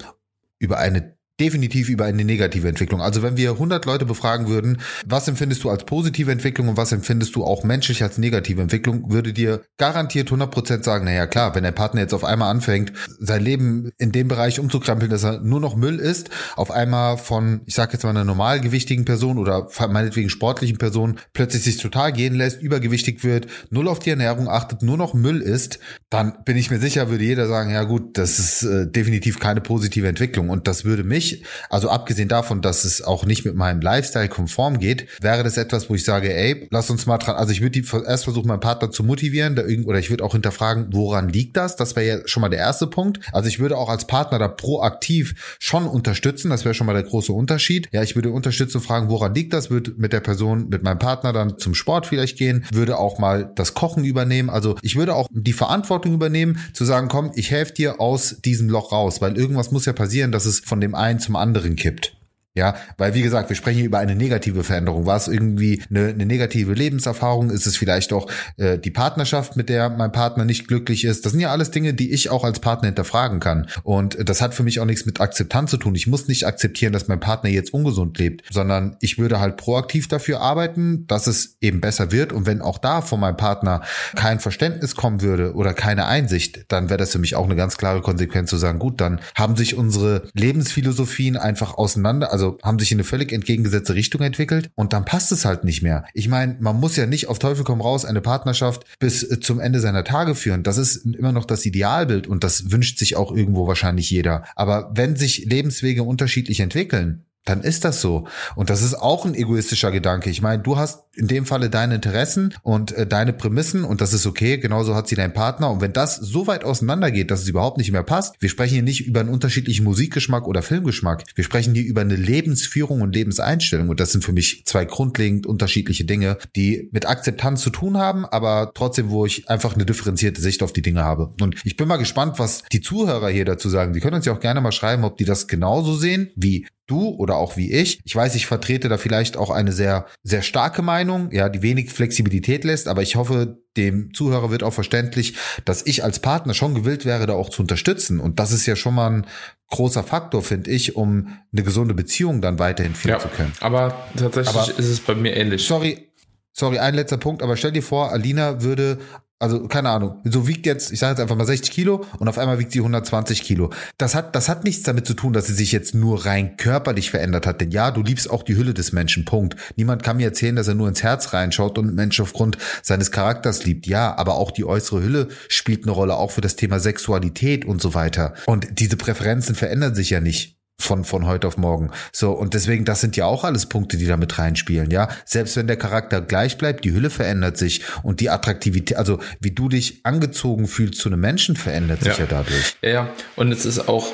über 0.58 0.78
eine 0.78 1.16
definitiv 1.42 1.90
über 1.90 2.06
eine 2.06 2.24
negative 2.24 2.70
Entwicklung. 2.70 3.02
Also 3.02 3.24
wenn 3.24 3.36
wir 3.36 3.54
100 3.54 3.84
Leute 3.86 4.06
befragen 4.06 4.48
würden, 4.48 4.80
was 5.08 5.28
empfindest 5.28 5.64
du 5.64 5.72
als 5.72 5.86
positive 5.86 6.32
Entwicklung 6.32 6.68
und 6.68 6.78
was 6.78 6.92
empfindest 6.92 7.36
du 7.36 7.44
auch 7.44 7.64
menschlich 7.64 8.04
als 8.04 8.20
negative 8.20 8.62
Entwicklung, 8.62 9.12
würde 9.12 9.34
dir 9.34 9.64
garantiert 9.78 10.30
100% 10.30 10.84
sagen, 10.84 11.06
naja 11.06 11.26
klar, 11.26 11.56
wenn 11.56 11.64
der 11.64 11.72
Partner 11.72 12.02
jetzt 12.02 12.14
auf 12.14 12.24
einmal 12.24 12.52
anfängt, 12.52 12.94
sein 13.18 13.44
Leben 13.44 13.90
in 13.98 14.12
dem 14.12 14.28
Bereich 14.28 14.60
umzukrempeln, 14.60 15.10
dass 15.10 15.24
er 15.24 15.40
nur 15.40 15.60
noch 15.60 15.76
Müll 15.76 15.98
ist, 15.98 16.30
auf 16.56 16.70
einmal 16.70 17.18
von, 17.18 17.62
ich 17.66 17.74
sag 17.74 17.92
jetzt 17.92 18.04
mal 18.04 18.12
einer 18.12 18.24
normalgewichtigen 18.24 19.06
Person 19.06 19.40
oder 19.40 19.68
meinetwegen 19.90 20.30
sportlichen 20.30 20.78
Person 20.78 21.18
plötzlich 21.34 21.64
sich 21.64 21.78
total 21.78 22.14
gehen 22.14 22.36
lässt, 22.36 22.62
übergewichtig 22.62 23.24
wird, 23.24 23.48
null 23.72 23.88
auf 23.88 23.98
die 23.98 24.12
Ernährung 24.12 24.48
achtet, 24.48 24.84
nur 24.84 24.98
noch 24.98 25.16
Müll 25.16 25.42
ist, 25.42 25.80
dann 26.12 26.44
bin 26.44 26.58
ich 26.58 26.70
mir 26.70 26.80
sicher, 26.80 27.10
würde 27.10 27.24
jeder 27.24 27.48
sagen, 27.48 27.72
ja 27.72 27.84
gut, 27.84 28.18
das 28.18 28.38
ist 28.38 28.64
äh, 28.64 28.86
definitiv 28.86 29.40
keine 29.40 29.62
positive 29.62 30.08
Entwicklung 30.08 30.50
und 30.50 30.68
das 30.68 30.84
würde 30.84 31.06
mich 31.06 31.44
also 31.70 31.90
abgesehen 31.90 32.28
davon, 32.28 32.62
dass 32.62 32.84
es 32.84 33.02
auch 33.02 33.26
nicht 33.26 33.46
mit 33.46 33.56
meinem 33.56 33.80
Lifestyle 33.80 34.28
konform 34.28 34.78
geht, 34.78 35.08
wäre 35.22 35.44
das 35.44 35.56
etwas, 35.56 35.90
wo 35.90 35.96
ich 35.96 36.04
sage, 36.04 36.36
ey, 36.36 36.68
lass 36.70 36.90
uns 36.90 37.06
mal 37.06 37.18
dran, 37.18 37.38
also 37.38 37.54
ich 37.54 37.62
würde 37.62 37.82
erst 38.06 38.26
versuchen, 38.26 38.50
meinen 38.50 38.60
Partner 38.60 38.92
zu 38.92 39.06
motivieren, 39.06 39.56
da 39.56 39.64
irgend, 39.64 39.88
oder 39.88 40.00
ich 40.00 40.10
würde 40.10 40.26
auch 40.26 40.34
hinterfragen, 40.34 40.88
woran 40.92 41.30
liegt 41.30 41.56
das? 41.56 41.78
Das 41.78 41.96
wäre 41.96 42.06
ja 42.06 42.28
schon 42.28 42.42
mal 42.42 42.50
der 42.50 42.60
erste 42.60 42.88
Punkt. 42.88 43.22
Also 43.32 43.48
ich 43.48 43.60
würde 43.60 43.78
auch 43.78 43.88
als 43.88 44.06
Partner 44.06 44.38
da 44.38 44.50
proaktiv 44.50 45.56
schon 45.60 45.88
unterstützen, 45.88 46.50
das 46.50 46.66
wäre 46.66 46.74
schon 46.74 46.88
mal 46.88 46.94
der 46.94 47.04
große 47.04 47.32
Unterschied. 47.32 47.88
Ja, 47.94 48.04
ich 48.04 48.16
würde 48.16 48.32
unterstützen, 48.32 48.82
fragen, 48.82 49.10
woran 49.10 49.34
liegt 49.34 49.54
das? 49.54 49.70
Würde 49.70 49.94
mit 49.96 50.12
der 50.12 50.20
Person, 50.20 50.68
mit 50.68 50.84
meinem 50.84 51.00
Partner 51.00 51.32
dann 51.32 51.58
zum 51.58 51.74
Sport 51.74 52.06
vielleicht 52.06 52.38
gehen, 52.38 52.66
würde 52.74 52.98
auch 52.98 53.18
mal 53.18 53.50
das 53.56 53.74
Kochen 53.74 54.04
übernehmen. 54.04 54.50
Also 54.50 54.76
ich 54.82 54.98
würde 54.98 55.16
auch 55.16 55.30
die 55.32 55.54
Verantwortung 55.54 56.01
übernehmen, 56.10 56.60
zu 56.74 56.86
sagen, 56.86 57.08
komm, 57.08 57.32
ich 57.36 57.52
helfe 57.52 57.74
dir 57.74 58.00
aus 58.00 58.38
diesem 58.44 58.70
Loch 58.70 58.92
raus, 58.92 59.22
weil 59.22 59.38
irgendwas 59.38 59.72
muss 59.72 59.86
ja 59.86 59.94
passieren, 59.94 60.32
dass 60.32 60.46
es 60.46 60.60
von 60.60 60.82
dem 60.82 60.96
einen 60.96 61.20
zum 61.20 61.36
anderen 61.36 61.76
kippt. 61.76 62.16
Ja, 62.54 62.76
weil 62.98 63.14
wie 63.14 63.22
gesagt, 63.22 63.48
wir 63.48 63.56
sprechen 63.56 63.78
hier 63.78 63.86
über 63.86 64.00
eine 64.00 64.14
negative 64.14 64.66
Veränderung. 64.66 65.06
War 65.06 65.16
es 65.16 65.30
irgendwie 65.30 65.82
eine, 65.90 66.10
eine 66.10 66.26
negative 66.26 66.74
Lebenserfahrung? 66.74 67.50
Ist 67.50 67.66
es 67.66 67.78
vielleicht 67.78 68.12
auch 68.12 68.30
äh, 68.58 68.78
die 68.78 68.92
Partnerschaft, 68.92 69.56
mit 69.56 69.70
der 69.70 69.90
mein 69.90 70.12
Partner 70.12 70.44
nicht 70.44 70.68
glücklich 70.68 71.06
ist? 71.06 71.26
Das 71.26 71.32
sind 71.32 71.40
ja 71.40 71.52
alles 71.52 71.72
Dinge, 71.72 71.94
die 71.94 72.12
ich 72.12 72.30
auch 72.30 72.44
als 72.44 72.60
Partner 72.60 72.88
hinterfragen 72.88 73.40
kann. 73.40 73.68
Und 73.84 74.18
das 74.28 74.42
hat 74.42 74.54
für 74.54 74.64
mich 74.64 74.82
auch 74.82 74.86
nichts 74.86 75.06
mit 75.06 75.22
Akzeptanz 75.22 75.72
zu 75.72 75.78
tun. 75.78 75.96
Ich 75.96 76.08
muss 76.08 76.28
nicht 76.28 76.46
akzeptieren, 76.46 76.92
dass 76.92 77.08
mein 77.08 77.22
Partner 77.22 77.50
jetzt 77.50 77.74
ungesund 77.74 78.18
lebt, 78.20 78.44
sondern 78.52 78.98
ich 79.00 79.18
würde 79.18 79.40
halt 79.40 79.56
proaktiv 79.56 80.10
dafür 80.10 80.42
arbeiten, 80.42 81.08
dass 81.08 81.28
es 81.28 81.56
eben 81.62 81.80
besser 81.80 82.12
wird. 82.12 82.34
Und 82.34 82.48
wenn 82.48 82.62
auch 82.62 82.80
da 82.80 83.02
von 83.02 83.22
meinem 83.22 83.38
Partner 83.38 83.82
kein 84.18 84.42
Verständnis 84.42 84.98
kommen 84.98 85.22
würde 85.22 85.54
oder 85.54 85.74
keine 85.74 86.06
Einsicht, 86.06 86.66
dann 86.68 86.90
wäre 86.90 86.98
das 86.98 87.14
für 87.14 87.20
mich 87.20 87.36
auch 87.36 87.46
eine 87.46 87.56
ganz 87.56 87.78
klare 87.78 88.02
Konsequenz 88.02 88.50
zu 88.50 88.58
sagen, 88.58 88.78
gut, 88.78 89.00
dann 89.00 89.22
haben 89.36 89.56
sich 89.56 89.78
unsere 89.78 90.28
Lebensphilosophien 90.34 91.38
einfach 91.38 91.76
auseinander, 91.76 92.34
also 92.34 92.41
also 92.42 92.58
haben 92.64 92.80
sich 92.80 92.92
in 92.92 92.98
eine 92.98 93.04
völlig 93.04 93.32
entgegengesetzte 93.32 93.94
Richtung 93.94 94.22
entwickelt 94.22 94.72
und 94.76 94.94
dann 94.94 95.06
passt 95.06 95.32
es 95.32 95.46
halt 95.46 95.64
nicht 95.64 95.84
mehr. 95.84 96.06
Ich 96.14 96.28
meine, 96.28 96.58
man 96.60 96.80
muss 96.80 96.96
ja 96.96 97.06
nicht 97.06 97.28
auf 97.28 97.38
Teufel 97.38 97.64
komm 97.64 97.82
raus 97.82 98.04
eine 98.04 98.22
Partnerschaft 98.22 98.86
bis 99.00 99.24
äh, 99.24 99.40
zum 99.40 99.60
Ende 99.60 99.80
seiner 99.80 100.04
Tage 100.04 100.34
führen. 100.34 100.64
Das 100.64 100.78
ist 100.78 101.06
immer 101.06 101.32
noch 101.32 101.46
das 101.46 101.66
Idealbild 101.66 102.28
und 102.28 102.44
das 102.44 102.72
wünscht 102.72 102.98
sich 102.98 103.16
auch 103.16 103.32
irgendwo 103.32 103.68
wahrscheinlich 103.68 104.10
jeder. 104.10 104.44
Aber 104.56 104.92
wenn 104.96 105.16
sich 105.16 105.46
Lebenswege 105.46 106.04
unterschiedlich 106.04 106.60
entwickeln, 106.62 107.26
dann 107.46 107.62
ist 107.62 107.86
das 107.86 108.02
so. 108.02 108.28
Und 108.56 108.70
das 108.70 108.82
ist 108.82 108.94
auch 108.94 109.26
ein 109.26 109.34
egoistischer 109.34 109.92
Gedanke. 109.92 110.30
Ich 110.30 110.42
meine, 110.42 110.62
du 110.62 110.78
hast 110.78 111.04
in 111.16 111.28
dem 111.28 111.46
Falle 111.46 111.70
deine 111.70 111.96
Interessen 111.96 112.54
und 112.62 112.92
äh, 112.94 113.08
deine 113.08 113.34
Prämissen 113.34 113.84
und 113.84 114.00
das 114.00 114.14
ist 114.14 114.26
okay. 114.26 114.58
Genauso 114.58 114.96
hat 114.96 115.08
sie 115.08 115.16
dein 115.16 115.34
Partner. 115.34 115.72
Und 115.72 115.82
wenn 115.82 115.92
das 115.92 116.16
so 116.16 116.48
weit 116.48 116.64
auseinandergeht, 116.64 117.32
dass 117.32 117.42
es 117.42 117.48
überhaupt 117.48 117.78
nicht 117.78 117.92
mehr 117.92 118.04
passt, 118.04 118.36
wir 118.40 118.50
sprechen 118.50 118.76
hier 118.76 118.84
nicht 118.84 119.08
über 119.08 119.20
einen 119.20 119.30
unterschiedlichen 119.30 119.84
Musikgeschmack 119.84 120.48
oder 120.48 120.62
Filmgeschmack. 120.62 121.24
Wir 121.36 121.44
sprechen 121.44 121.74
hier 121.74 121.84
über 121.84 122.02
eine 122.02 122.16
Lebensführung 122.16 123.02
und 123.02 123.14
Lebenseinstellung. 123.16 123.90
Und 123.90 124.00
das 124.00 124.12
sind 124.12 124.24
für 124.24 124.34
mich 124.34 124.64
zwei 124.66 124.86
grundlegend 124.86 125.48
unterschiedliche 125.48 126.06
Dinge, 126.06 126.38
die 126.56 126.90
mit 126.92 127.08
Akzeptanz 127.08 127.62
zu 127.62 127.72
tun 127.72 127.98
haben, 127.98 128.26
aber 128.26 128.72
trotzdem, 128.74 129.10
wo 129.10 129.26
ich 129.26 129.50
einfach 129.50 129.74
eine 129.74 129.86
differenzierte 129.86 130.42
Sicht 130.42 130.64
auf 130.64 130.74
die 130.74 130.82
Dinge 130.82 131.04
habe. 131.04 131.34
Und 131.42 131.56
ich 131.64 131.76
bin 131.76 131.88
mal 131.88 131.98
gespannt, 131.98 132.40
was 132.40 132.64
die 132.72 132.82
Zuhörer 132.82 133.30
hier 133.30 133.46
dazu 133.46 133.68
sagen. 133.70 133.94
Die 133.94 134.00
können 134.00 134.16
uns 134.16 134.26
ja 134.26 134.34
auch 134.34 134.40
gerne 134.40 134.62
mal 134.62 134.72
schreiben, 134.72 135.04
ob 135.04 135.18
die 135.18 135.26
das 135.26 135.48
genauso 135.48 135.96
sehen 135.96 136.32
wie 136.36 136.68
du 136.92 137.10
oder 137.10 137.38
auch 137.38 137.58
wie 137.58 137.72
ich. 137.72 138.00
Ich 138.04 138.16
weiß, 138.16 138.36
ich 138.36 138.46
vertrete 138.46 138.90
da 138.90 138.98
vielleicht 138.98 139.38
auch 139.38 139.50
eine 139.50 139.72
sehr, 139.72 140.06
sehr 140.24 140.42
starke 140.42 140.82
Meinung, 140.82 141.32
ja, 141.32 141.50
die 141.50 141.62
wenig 141.62 141.92
Flexibilität 141.92 142.64
lässt, 142.64 142.88
aber 142.88 143.02
ich 143.02 143.16
hoffe, 143.16 143.58
dem 143.78 144.14
Zuhörer 144.14 144.52
wird 144.52 144.64
auch 144.64 144.74
verständlich, 144.74 145.36
dass 145.66 145.86
ich 145.86 146.04
als 146.04 146.20
Partner 146.20 146.54
schon 146.54 146.76
gewillt 146.76 147.06
wäre, 147.06 147.26
da 147.26 147.34
auch 147.34 147.50
zu 147.50 147.62
unterstützen. 147.62 148.20
Und 148.20 148.40
das 148.40 148.52
ist 148.52 148.66
ja 148.66 148.76
schon 148.76 148.96
mal 148.96 149.10
ein 149.10 149.28
großer 149.70 150.04
Faktor, 150.04 150.44
finde 150.44 150.70
ich, 150.72 150.98
um 150.98 151.38
eine 151.54 151.64
gesunde 151.64 151.94
Beziehung 151.94 152.42
dann 152.42 152.60
weiterhin 152.60 152.94
führen 152.94 153.14
ja, 153.14 153.20
zu 153.20 153.30
können. 153.30 153.54
Aber 153.62 153.96
tatsächlich 154.18 154.56
aber, 154.56 154.78
ist 154.78 154.90
es 154.90 155.00
bei 155.00 155.16
mir 155.16 155.36
ähnlich. 155.36 155.66
Sorry, 155.66 156.12
Sorry, 156.54 156.80
ein 156.80 156.96
letzter 156.96 157.18
Punkt, 157.18 157.42
aber 157.42 157.56
stell 157.56 157.72
dir 157.72 157.82
vor, 157.82 158.12
Alina 158.12 158.62
würde 158.62 159.00
also 159.42 159.68
keine 159.68 159.90
Ahnung, 159.90 160.22
so 160.24 160.48
wiegt 160.48 160.66
jetzt, 160.66 160.92
ich 160.92 161.00
sage 161.00 161.14
jetzt 161.14 161.20
einfach 161.20 161.36
mal 161.36 161.46
60 161.46 161.72
Kilo 161.72 162.06
und 162.20 162.28
auf 162.28 162.38
einmal 162.38 162.60
wiegt 162.60 162.72
sie 162.72 162.80
120 162.80 163.42
Kilo. 163.42 163.72
Das 163.98 164.14
hat, 164.14 164.36
das 164.36 164.50
hat 164.50 164.64
nichts 164.64 164.84
damit 164.84 165.08
zu 165.08 165.14
tun, 165.14 165.34
dass 165.34 165.48
sie 165.48 165.54
sich 165.54 165.72
jetzt 165.72 165.96
nur 165.96 166.26
rein 166.26 166.58
körperlich 166.58 167.10
verändert 167.10 167.48
hat. 167.48 167.60
Denn 167.60 167.72
ja, 167.72 167.92
du 167.92 168.04
liebst 168.04 168.30
auch 168.30 168.44
die 168.44 168.56
Hülle 168.56 168.74
des 168.74 168.92
Menschen. 168.92 169.26
Punkt. 169.26 169.56
Niemand 169.76 170.04
kann 170.04 170.18
mir 170.18 170.28
erzählen, 170.28 170.56
dass 170.56 170.68
er 170.68 170.76
nur 170.76 170.88
ins 170.88 171.04
Herz 171.04 171.34
reinschaut 171.34 171.78
und 171.78 171.96
Menschen 171.96 172.24
aufgrund 172.24 172.58
seines 172.84 173.12
Charakters 173.12 173.66
liebt. 173.66 173.88
Ja, 173.88 174.16
aber 174.18 174.36
auch 174.36 174.52
die 174.52 174.66
äußere 174.66 175.02
Hülle 175.02 175.28
spielt 175.48 175.84
eine 175.84 175.92
Rolle, 175.92 176.16
auch 176.16 176.32
für 176.32 176.42
das 176.42 176.56
Thema 176.56 176.80
Sexualität 176.80 177.66
und 177.66 177.82
so 177.82 177.94
weiter. 177.94 178.34
Und 178.46 178.80
diese 178.80 178.98
Präferenzen 178.98 179.56
verändern 179.56 179.96
sich 179.96 180.12
ja 180.12 180.20
nicht 180.20 180.61
von, 180.92 181.06
von 181.06 181.26
heute 181.26 181.48
auf 181.48 181.58
morgen. 181.58 181.90
So, 182.12 182.32
und 182.32 182.54
deswegen, 182.54 182.84
das 182.84 183.00
sind 183.00 183.16
ja 183.16 183.26
auch 183.26 183.46
alles 183.46 183.68
Punkte, 183.68 183.96
die 183.96 184.08
da 184.08 184.18
mit 184.18 184.38
reinspielen, 184.38 184.92
ja. 184.92 185.08
Selbst 185.24 185.56
wenn 185.56 185.68
der 185.68 185.78
Charakter 185.78 186.20
gleich 186.20 186.58
bleibt, 186.58 186.84
die 186.84 186.92
Hülle 186.92 187.10
verändert 187.10 187.58
sich 187.58 187.84
und 188.04 188.20
die 188.20 188.30
Attraktivität, 188.30 188.98
also 188.98 189.20
wie 189.40 189.52
du 189.52 189.70
dich 189.70 190.02
angezogen 190.04 190.68
fühlst 190.68 191.00
zu 191.00 191.08
einem 191.08 191.22
Menschen, 191.22 191.56
verändert 191.56 192.04
sich 192.04 192.18
ja, 192.18 192.26
ja 192.26 192.26
dadurch. 192.30 192.76
Ja, 192.82 193.10
und 193.38 193.54
es 193.54 193.66
ist 193.66 193.88
auch 193.88 194.12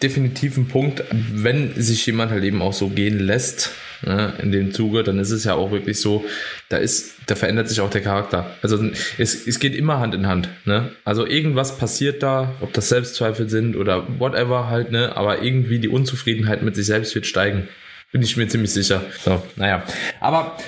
definitiv 0.00 0.56
ein 0.56 0.68
Punkt, 0.68 1.02
wenn 1.10 1.72
sich 1.74 2.06
jemand 2.06 2.30
halt 2.30 2.44
eben 2.44 2.62
auch 2.62 2.72
so 2.72 2.88
gehen 2.88 3.18
lässt, 3.18 3.72
ne, 4.02 4.34
in 4.40 4.52
dem 4.52 4.72
Zuge, 4.72 5.02
dann 5.02 5.18
ist 5.18 5.32
es 5.32 5.42
ja 5.42 5.54
auch 5.54 5.72
wirklich 5.72 6.00
so, 6.00 6.24
da 6.68 6.76
ist, 6.76 7.14
da 7.26 7.34
verändert 7.34 7.68
sich 7.68 7.80
auch 7.80 7.90
der 7.90 8.00
Charakter. 8.00 8.50
Also 8.62 8.82
es, 9.18 9.46
es 9.46 9.58
geht 9.58 9.74
immer 9.74 9.98
Hand 10.00 10.14
in 10.14 10.26
Hand. 10.26 10.48
Ne? 10.64 10.90
Also 11.04 11.26
irgendwas 11.26 11.78
passiert 11.78 12.22
da, 12.22 12.54
ob 12.60 12.72
das 12.72 12.88
Selbstzweifel 12.88 13.48
sind 13.48 13.76
oder 13.76 14.06
whatever 14.18 14.68
halt, 14.68 14.90
ne? 14.90 15.16
aber 15.16 15.42
irgendwie 15.42 15.78
die 15.78 15.88
Unzufriedenheit 15.88 16.62
mit 16.62 16.76
sich 16.76 16.86
selbst 16.86 17.14
wird 17.14 17.26
steigen. 17.26 17.68
Bin 18.12 18.20
ich 18.20 18.36
mir 18.36 18.46
ziemlich 18.46 18.70
sicher. 18.70 19.02
So, 19.24 19.42
naja. 19.56 19.84
Aber 20.20 20.58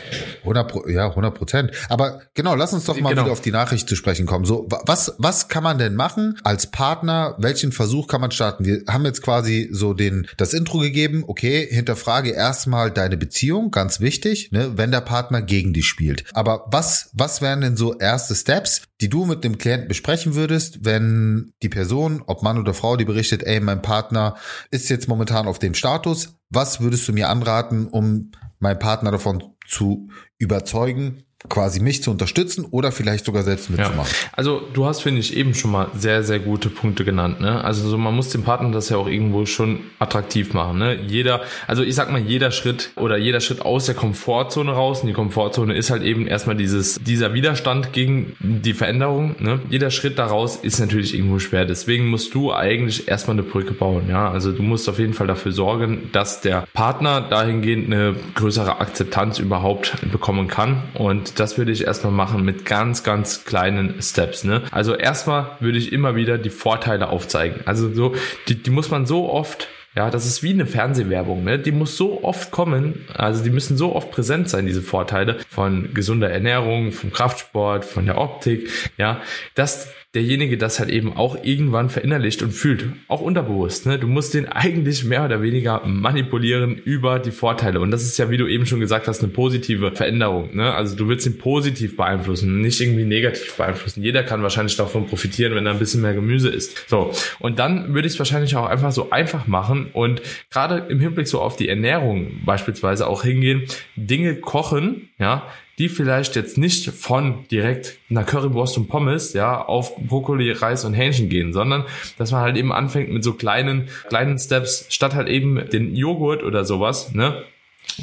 100, 0.41 0.89
ja, 0.89 1.11
100 1.11 1.35
Prozent. 1.35 1.71
Aber 1.91 2.23
genau, 2.33 2.55
lass 2.55 2.73
uns 2.73 2.87
doch 2.87 2.99
mal 2.99 3.11
genau. 3.11 3.25
wieder 3.25 3.33
auf 3.33 3.43
die 3.43 3.51
Nachricht 3.51 3.87
zu 3.87 3.97
sprechen 3.97 4.25
kommen. 4.25 4.47
So, 4.47 4.67
was, 4.87 5.15
was 5.19 5.49
kann 5.49 5.63
man 5.63 5.77
denn 5.77 5.95
machen 5.95 6.41
als 6.43 6.71
Partner? 6.71 7.35
Welchen 7.37 7.71
Versuch 7.71 8.09
kann 8.09 8.23
man 8.23 8.31
starten? 8.31 8.65
Wir 8.65 8.85
haben 8.89 9.05
jetzt 9.05 9.21
quasi 9.21 9.69
so 9.71 9.93
den, 9.93 10.27
das 10.39 10.55
Intro 10.55 10.79
gegeben. 10.79 11.23
Okay, 11.27 11.69
hinterfrage 11.71 12.31
erstmal 12.31 12.91
deine 12.91 13.19
Beziehung, 13.19 13.71
ganz 13.71 14.01
wichtig, 14.01 14.51
ne, 14.51 14.73
wenn 14.77 14.91
der 14.91 15.03
Partner 15.03 15.43
gegen 15.43 15.75
dich 15.75 15.87
spielt. 15.87 16.25
Aber 16.33 16.65
was, 16.69 17.11
was 17.13 17.43
wären 17.43 17.61
denn 17.61 17.77
so 17.77 17.99
erste 17.99 18.35
Steps, 18.35 18.83
die 19.05 19.11
du 19.11 19.27
mit 19.27 19.45
dem 19.45 19.59
Klienten 19.59 19.87
besprechen 19.87 20.35
würdest, 20.35 20.87
wenn 20.87 21.53
die 21.63 21.69
Person, 21.69 22.23
ob 22.27 22.43
Mann 22.43 22.57
oder 22.59 22.73
Frau, 22.73 22.97
die 22.97 23.05
berichtet, 23.05 23.43
ey, 23.43 23.61
mein 23.61 23.83
Partner 23.83 24.35
ist 24.71 24.89
jetzt 24.89 25.09
momentan 25.09 25.47
auf 25.47 25.59
dem 25.59 25.75
Status, 25.75 26.39
was 26.49 26.81
würdest 26.81 27.07
du 27.07 27.13
mir 27.13 27.29
anraten, 27.29 27.87
um 27.87 28.31
meinen 28.61 28.79
Partner 28.79 29.11
davon 29.11 29.45
zu 29.67 30.09
überzeugen, 30.39 31.25
quasi 31.49 31.81
mich 31.81 32.03
zu 32.03 32.11
unterstützen 32.11 32.67
oder 32.71 32.91
vielleicht 32.91 33.27
sogar 33.27 33.43
selbst 33.43 33.69
mitzumachen. 33.71 34.11
Ja. 34.11 34.29
Also 34.33 34.63
du 34.73 34.87
hast, 34.87 35.03
finde 35.03 35.21
ich, 35.21 35.37
eben 35.37 35.55
schon 35.55 35.71
mal 35.71 35.89
sehr, 35.95 36.23
sehr 36.23 36.39
gute 36.39 36.71
Punkte 36.71 37.05
genannt. 37.05 37.41
Ne? 37.41 37.63
Also 37.63 37.89
so, 37.89 37.99
man 37.99 38.15
muss 38.15 38.31
dem 38.31 38.43
Partner 38.43 38.71
das 38.71 38.89
ja 38.89 38.97
auch 38.97 39.07
irgendwo 39.07 39.45
schon 39.45 39.81
attraktiv 39.99 40.55
machen. 40.55 40.79
Ne? 40.79 40.99
Jeder, 41.07 41.43
also 41.67 41.83
ich 41.83 41.95
sag 41.95 42.11
mal, 42.11 42.21
jeder 42.21 42.51
Schritt 42.51 42.93
oder 42.97 43.19
jeder 43.19 43.41
Schritt 43.41 43.61
aus 43.61 43.87
der 43.87 43.95
Komfortzone 43.95 44.73
raus, 44.73 45.03
und 45.03 45.09
die 45.09 45.13
Komfortzone 45.13 45.75
ist 45.75 45.91
halt 45.91 46.03
eben 46.03 46.27
erstmal 46.27 46.57
dieses, 46.57 46.95
dieser 47.03 47.35
Widerstand 47.35 47.93
gegen 47.93 48.35
die 48.41 48.73
Veränderung. 48.73 49.37
Ne? 49.39 49.61
Jeder 49.69 49.91
Schritt 49.91 50.19
daraus 50.19 50.57
ist 50.57 50.81
natürlich 50.81 51.15
irgendwo 51.15 51.39
schwer. 51.39 51.67
Deswegen 51.67 52.07
musst 52.07 52.35
du 52.35 52.55
eigentlich 52.55 53.07
erstmal 53.07 53.37
eine 53.37 53.43
Brücke 53.43 53.75
bauen. 53.75 54.05
Ja, 54.09 54.31
also 54.31 54.51
du 54.51 54.63
musst 54.63 54.89
auf 54.89 54.99
jeden 54.99 55.13
Fall 55.13 55.27
dafür 55.27 55.53
sorgen, 55.53 56.09
dass 56.13 56.41
der 56.41 56.67
Partner 56.73 57.21
dahingehend 57.21 57.93
eine 57.93 58.17
größere 58.35 58.81
Akzeptanz 58.81 59.39
überhaupt 59.39 59.95
bekommen 60.11 60.49
kann. 60.49 60.83
Und 60.95 61.34
das 61.35 61.59
würde 61.59 61.73
ich 61.73 61.87
erstmal 61.87 62.13
machen 62.13 62.45
mit 62.45 62.65
ganz, 62.65 63.03
ganz 63.03 63.45
kleinen 63.45 64.01
Steps. 64.01 64.45
Ne? 64.45 64.63
Also 64.71 64.95
erstmal 64.95 65.57
würde 65.61 65.79
ich 65.79 65.93
immer 65.93 66.17
wieder 66.17 66.39
die 66.39 66.51
Vorteile 66.51 67.09
aufzeigen. 67.09 67.61
Also 67.65 67.93
so, 67.93 68.15
die, 68.49 68.57
die 68.57 68.71
muss 68.71 68.91
man 68.91 69.07
so 69.07 69.31
oft 69.31 69.69
ja, 69.97 70.11
das 70.11 70.27
ist 70.27 70.43
wie 70.43 70.51
eine 70.51 70.67
Fernsehwerbung, 70.67 71.45
ne? 71.45 71.57
Die 71.57 71.71
muss 71.71 71.97
so 71.97 72.25
oft 72.25 72.51
kommen, 72.51 73.07
also 73.15 73.45
die 73.45 73.51
müssen 73.51 73.77
so 73.77 73.95
oft 73.95 74.11
präsent 74.11 74.49
sein, 74.49 74.67
diese 74.67 74.83
Vorteile 74.83 75.39
von 75.49 75.95
gesunder 75.95 76.29
Ernährung, 76.31 76.91
vom 76.91 77.13
Kraftsport, 77.13 77.85
von 77.85 78.07
der 78.07 78.19
Optik, 78.19 78.69
ja, 78.99 79.21
dass 79.55 79.89
derjenige 80.15 80.57
das 80.57 80.79
halt 80.79 80.91
eben 80.91 81.17
auch 81.17 81.37
irgendwann 81.43 81.91
verinnerlicht 81.91 82.43
und 82.43 82.53
fühlt, 82.53 82.87
auch 83.09 83.21
unterbewusst. 83.21 83.87
Ne? 83.87 83.99
Du 83.99 84.07
musst 84.07 84.35
den 84.35 84.47
eigentlich 84.47 85.05
mehr 85.05 85.25
oder 85.25 85.43
weniger 85.43 85.85
manipulieren 85.85 86.77
über 86.77 87.19
die 87.19 87.33
Vorteile. 87.33 87.81
Und 87.81 87.91
das 87.91 88.03
ist 88.03 88.19
ja, 88.19 88.31
wie 88.31 88.37
du 88.37 88.47
eben 88.47 88.65
schon 88.67 88.81
gesagt 88.81 89.09
hast, 89.09 89.23
eine 89.23 89.33
positive 89.33 89.93
Veränderung. 89.93 90.55
Ne? 90.55 90.73
Also 90.73 90.95
du 90.95 91.09
willst 91.09 91.27
ihn 91.27 91.39
positiv 91.39 91.97
beeinflussen, 91.97 92.61
nicht 92.61 92.81
irgendwie 92.81 93.05
negativ 93.05 93.57
beeinflussen. 93.57 94.03
Jeder 94.03 94.23
kann 94.23 94.43
wahrscheinlich 94.43 94.77
davon 94.77 95.07
profitieren, 95.07 95.55
wenn 95.55 95.67
er 95.67 95.73
ein 95.73 95.79
bisschen 95.79 96.01
mehr 96.01 96.15
Gemüse 96.15 96.49
isst. 96.49 96.89
So, 96.89 97.11
und 97.41 97.59
dann 97.59 97.95
würde 97.95 98.07
ich 98.07 98.15
es 98.15 98.19
wahrscheinlich 98.19 98.55
auch 98.57 98.67
einfach 98.67 98.93
so 98.93 99.11
einfach 99.11 99.47
machen 99.47 99.89
und 99.93 100.23
gerade 100.51 100.87
im 100.89 101.01
Hinblick 101.01 101.27
so 101.27 101.41
auf 101.41 101.57
die 101.57 101.69
Ernährung 101.69 102.41
beispielsweise 102.45 103.07
auch 103.07 103.25
hingehen, 103.25 103.65
Dinge 103.97 104.37
kochen, 104.37 105.09
ja, 105.19 105.47
die 105.79 105.89
vielleicht 105.89 106.37
jetzt 106.37 106.59
nicht 106.59 106.91
von 106.91 107.47
direkt 107.51 107.99
einer 108.11 108.25
Currywurst 108.25 108.79
und 108.79 108.89
Pommes, 108.89 109.33
ja, 109.33 109.61
auf 109.65 109.97
Brokkoli, 109.97 110.53
Reis 110.53 110.85
und 110.85 110.95
Hähnchen 110.95 111.29
gehen, 111.29 111.53
sondern 111.53 111.85
dass 112.19 112.31
man 112.31 112.43
halt 112.43 112.57
eben 112.57 112.73
anfängt 112.73 113.11
mit 113.11 113.25
so 113.25 113.35
kleinen, 113.35 113.89
kleinen 114.09 114.39
Steps, 114.39 114.87
statt 114.91 115.15
halt 115.15 115.29
eben 115.29 115.69
den 115.71 115.95
Joghurt 115.95 116.43
oder 116.43 116.65
sowas, 116.65 117.13
ne, 117.13 117.43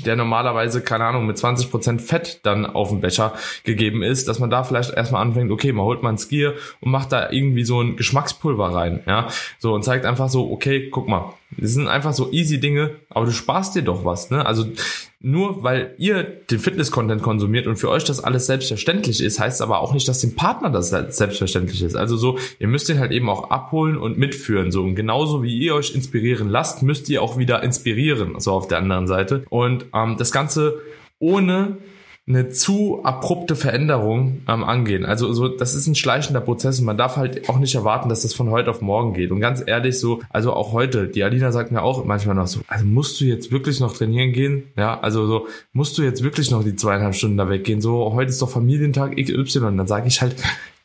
der 0.05 0.15
normalerweise, 0.15 0.81
keine 0.81 1.05
Ahnung, 1.05 1.25
mit 1.25 1.37
20% 1.37 1.99
Fett 1.99 2.41
dann 2.43 2.65
auf 2.65 2.89
dem 2.89 3.01
Becher 3.01 3.33
gegeben 3.63 4.03
ist, 4.03 4.27
dass 4.27 4.39
man 4.39 4.49
da 4.49 4.63
vielleicht 4.63 4.91
erstmal 4.91 5.21
anfängt, 5.21 5.51
okay, 5.51 5.71
man 5.71 5.85
holt 5.85 6.03
mal 6.03 6.09
ein 6.09 6.17
Skier 6.17 6.55
und 6.79 6.91
macht 6.91 7.11
da 7.11 7.31
irgendwie 7.31 7.63
so 7.63 7.81
ein 7.81 7.95
Geschmackspulver 7.95 8.73
rein, 8.73 9.01
ja, 9.05 9.27
so 9.59 9.73
und 9.73 9.83
zeigt 9.83 10.05
einfach 10.05 10.29
so, 10.29 10.51
okay, 10.51 10.89
guck 10.89 11.07
mal, 11.07 11.33
das 11.57 11.71
sind 11.71 11.87
einfach 11.87 12.13
so 12.13 12.31
easy 12.31 12.59
Dinge, 12.59 12.91
aber 13.09 13.25
du 13.25 13.31
sparst 13.31 13.75
dir 13.75 13.81
doch 13.81 14.05
was, 14.05 14.29
ne? 14.29 14.45
Also 14.45 14.65
nur 15.19 15.63
weil 15.63 15.93
ihr 15.97 16.23
den 16.23 16.59
Fitness-Content 16.59 17.21
konsumiert 17.21 17.67
und 17.67 17.77
für 17.77 17.89
euch 17.89 18.03
das 18.03 18.23
alles 18.23 18.47
selbstverständlich 18.47 19.21
ist, 19.21 19.39
heißt 19.39 19.61
aber 19.61 19.79
auch 19.79 19.93
nicht, 19.93 20.07
dass 20.07 20.19
dem 20.19 20.35
Partner 20.35 20.69
das 20.69 20.89
selbstverständlich 20.89 21.83
ist. 21.83 21.95
Also 21.95 22.17
so, 22.17 22.39
ihr 22.57 22.67
müsst 22.67 22.89
ihn 22.89 22.99
halt 22.99 23.11
eben 23.11 23.29
auch 23.29 23.51
abholen 23.51 23.97
und 23.97 24.17
mitführen. 24.17 24.71
So 24.71 24.81
und 24.81 24.95
genauso 24.95 25.43
wie 25.43 25.55
ihr 25.57 25.75
euch 25.75 25.93
inspirieren 25.93 26.49
lasst, 26.49 26.81
müsst 26.81 27.07
ihr 27.09 27.21
auch 27.21 27.37
wieder 27.37 27.61
inspirieren, 27.61 28.39
so 28.39 28.53
auf 28.53 28.67
der 28.67 28.79
anderen 28.79 29.05
Seite. 29.05 29.43
Und 29.49 29.85
ähm, 29.93 30.15
das 30.17 30.31
Ganze 30.31 30.81
ohne 31.19 31.77
eine 32.27 32.49
zu 32.49 33.03
abrupte 33.03 33.55
Veränderung 33.55 34.43
ähm, 34.47 34.63
angehen. 34.63 35.05
Also 35.05 35.33
so, 35.33 35.47
das 35.47 35.73
ist 35.73 35.87
ein 35.87 35.95
schleichender 35.95 36.39
Prozess 36.39 36.79
und 36.79 36.85
man 36.85 36.97
darf 36.97 37.17
halt 37.17 37.49
auch 37.49 37.57
nicht 37.57 37.73
erwarten, 37.73 38.09
dass 38.09 38.21
das 38.21 38.33
von 38.33 38.51
heute 38.51 38.69
auf 38.69 38.79
morgen 38.81 39.13
geht. 39.13 39.31
Und 39.31 39.39
ganz 39.39 39.63
ehrlich, 39.65 39.99
so, 39.99 40.21
also 40.29 40.53
auch 40.53 40.71
heute, 40.71 41.07
die 41.07 41.23
Alina 41.23 41.51
sagt 41.51 41.71
mir 41.71 41.81
auch 41.81 42.05
manchmal 42.05 42.35
noch 42.35 42.47
so, 42.47 42.61
also 42.67 42.85
musst 42.85 43.19
du 43.19 43.25
jetzt 43.25 43.51
wirklich 43.51 43.79
noch 43.79 43.95
trainieren 43.95 44.33
gehen? 44.33 44.63
Ja, 44.77 44.99
also 44.99 45.25
so, 45.25 45.47
musst 45.73 45.97
du 45.97 46.03
jetzt 46.03 46.23
wirklich 46.23 46.51
noch 46.51 46.63
die 46.63 46.75
zweieinhalb 46.75 47.15
Stunden 47.15 47.37
da 47.37 47.49
weggehen? 47.49 47.81
So, 47.81 48.13
heute 48.13 48.29
ist 48.29 48.41
doch 48.41 48.49
Familientag 48.49 49.15
XY. 49.15 49.59
Und 49.59 49.77
dann 49.77 49.87
sage 49.87 50.07
ich 50.07 50.21
halt, 50.21 50.35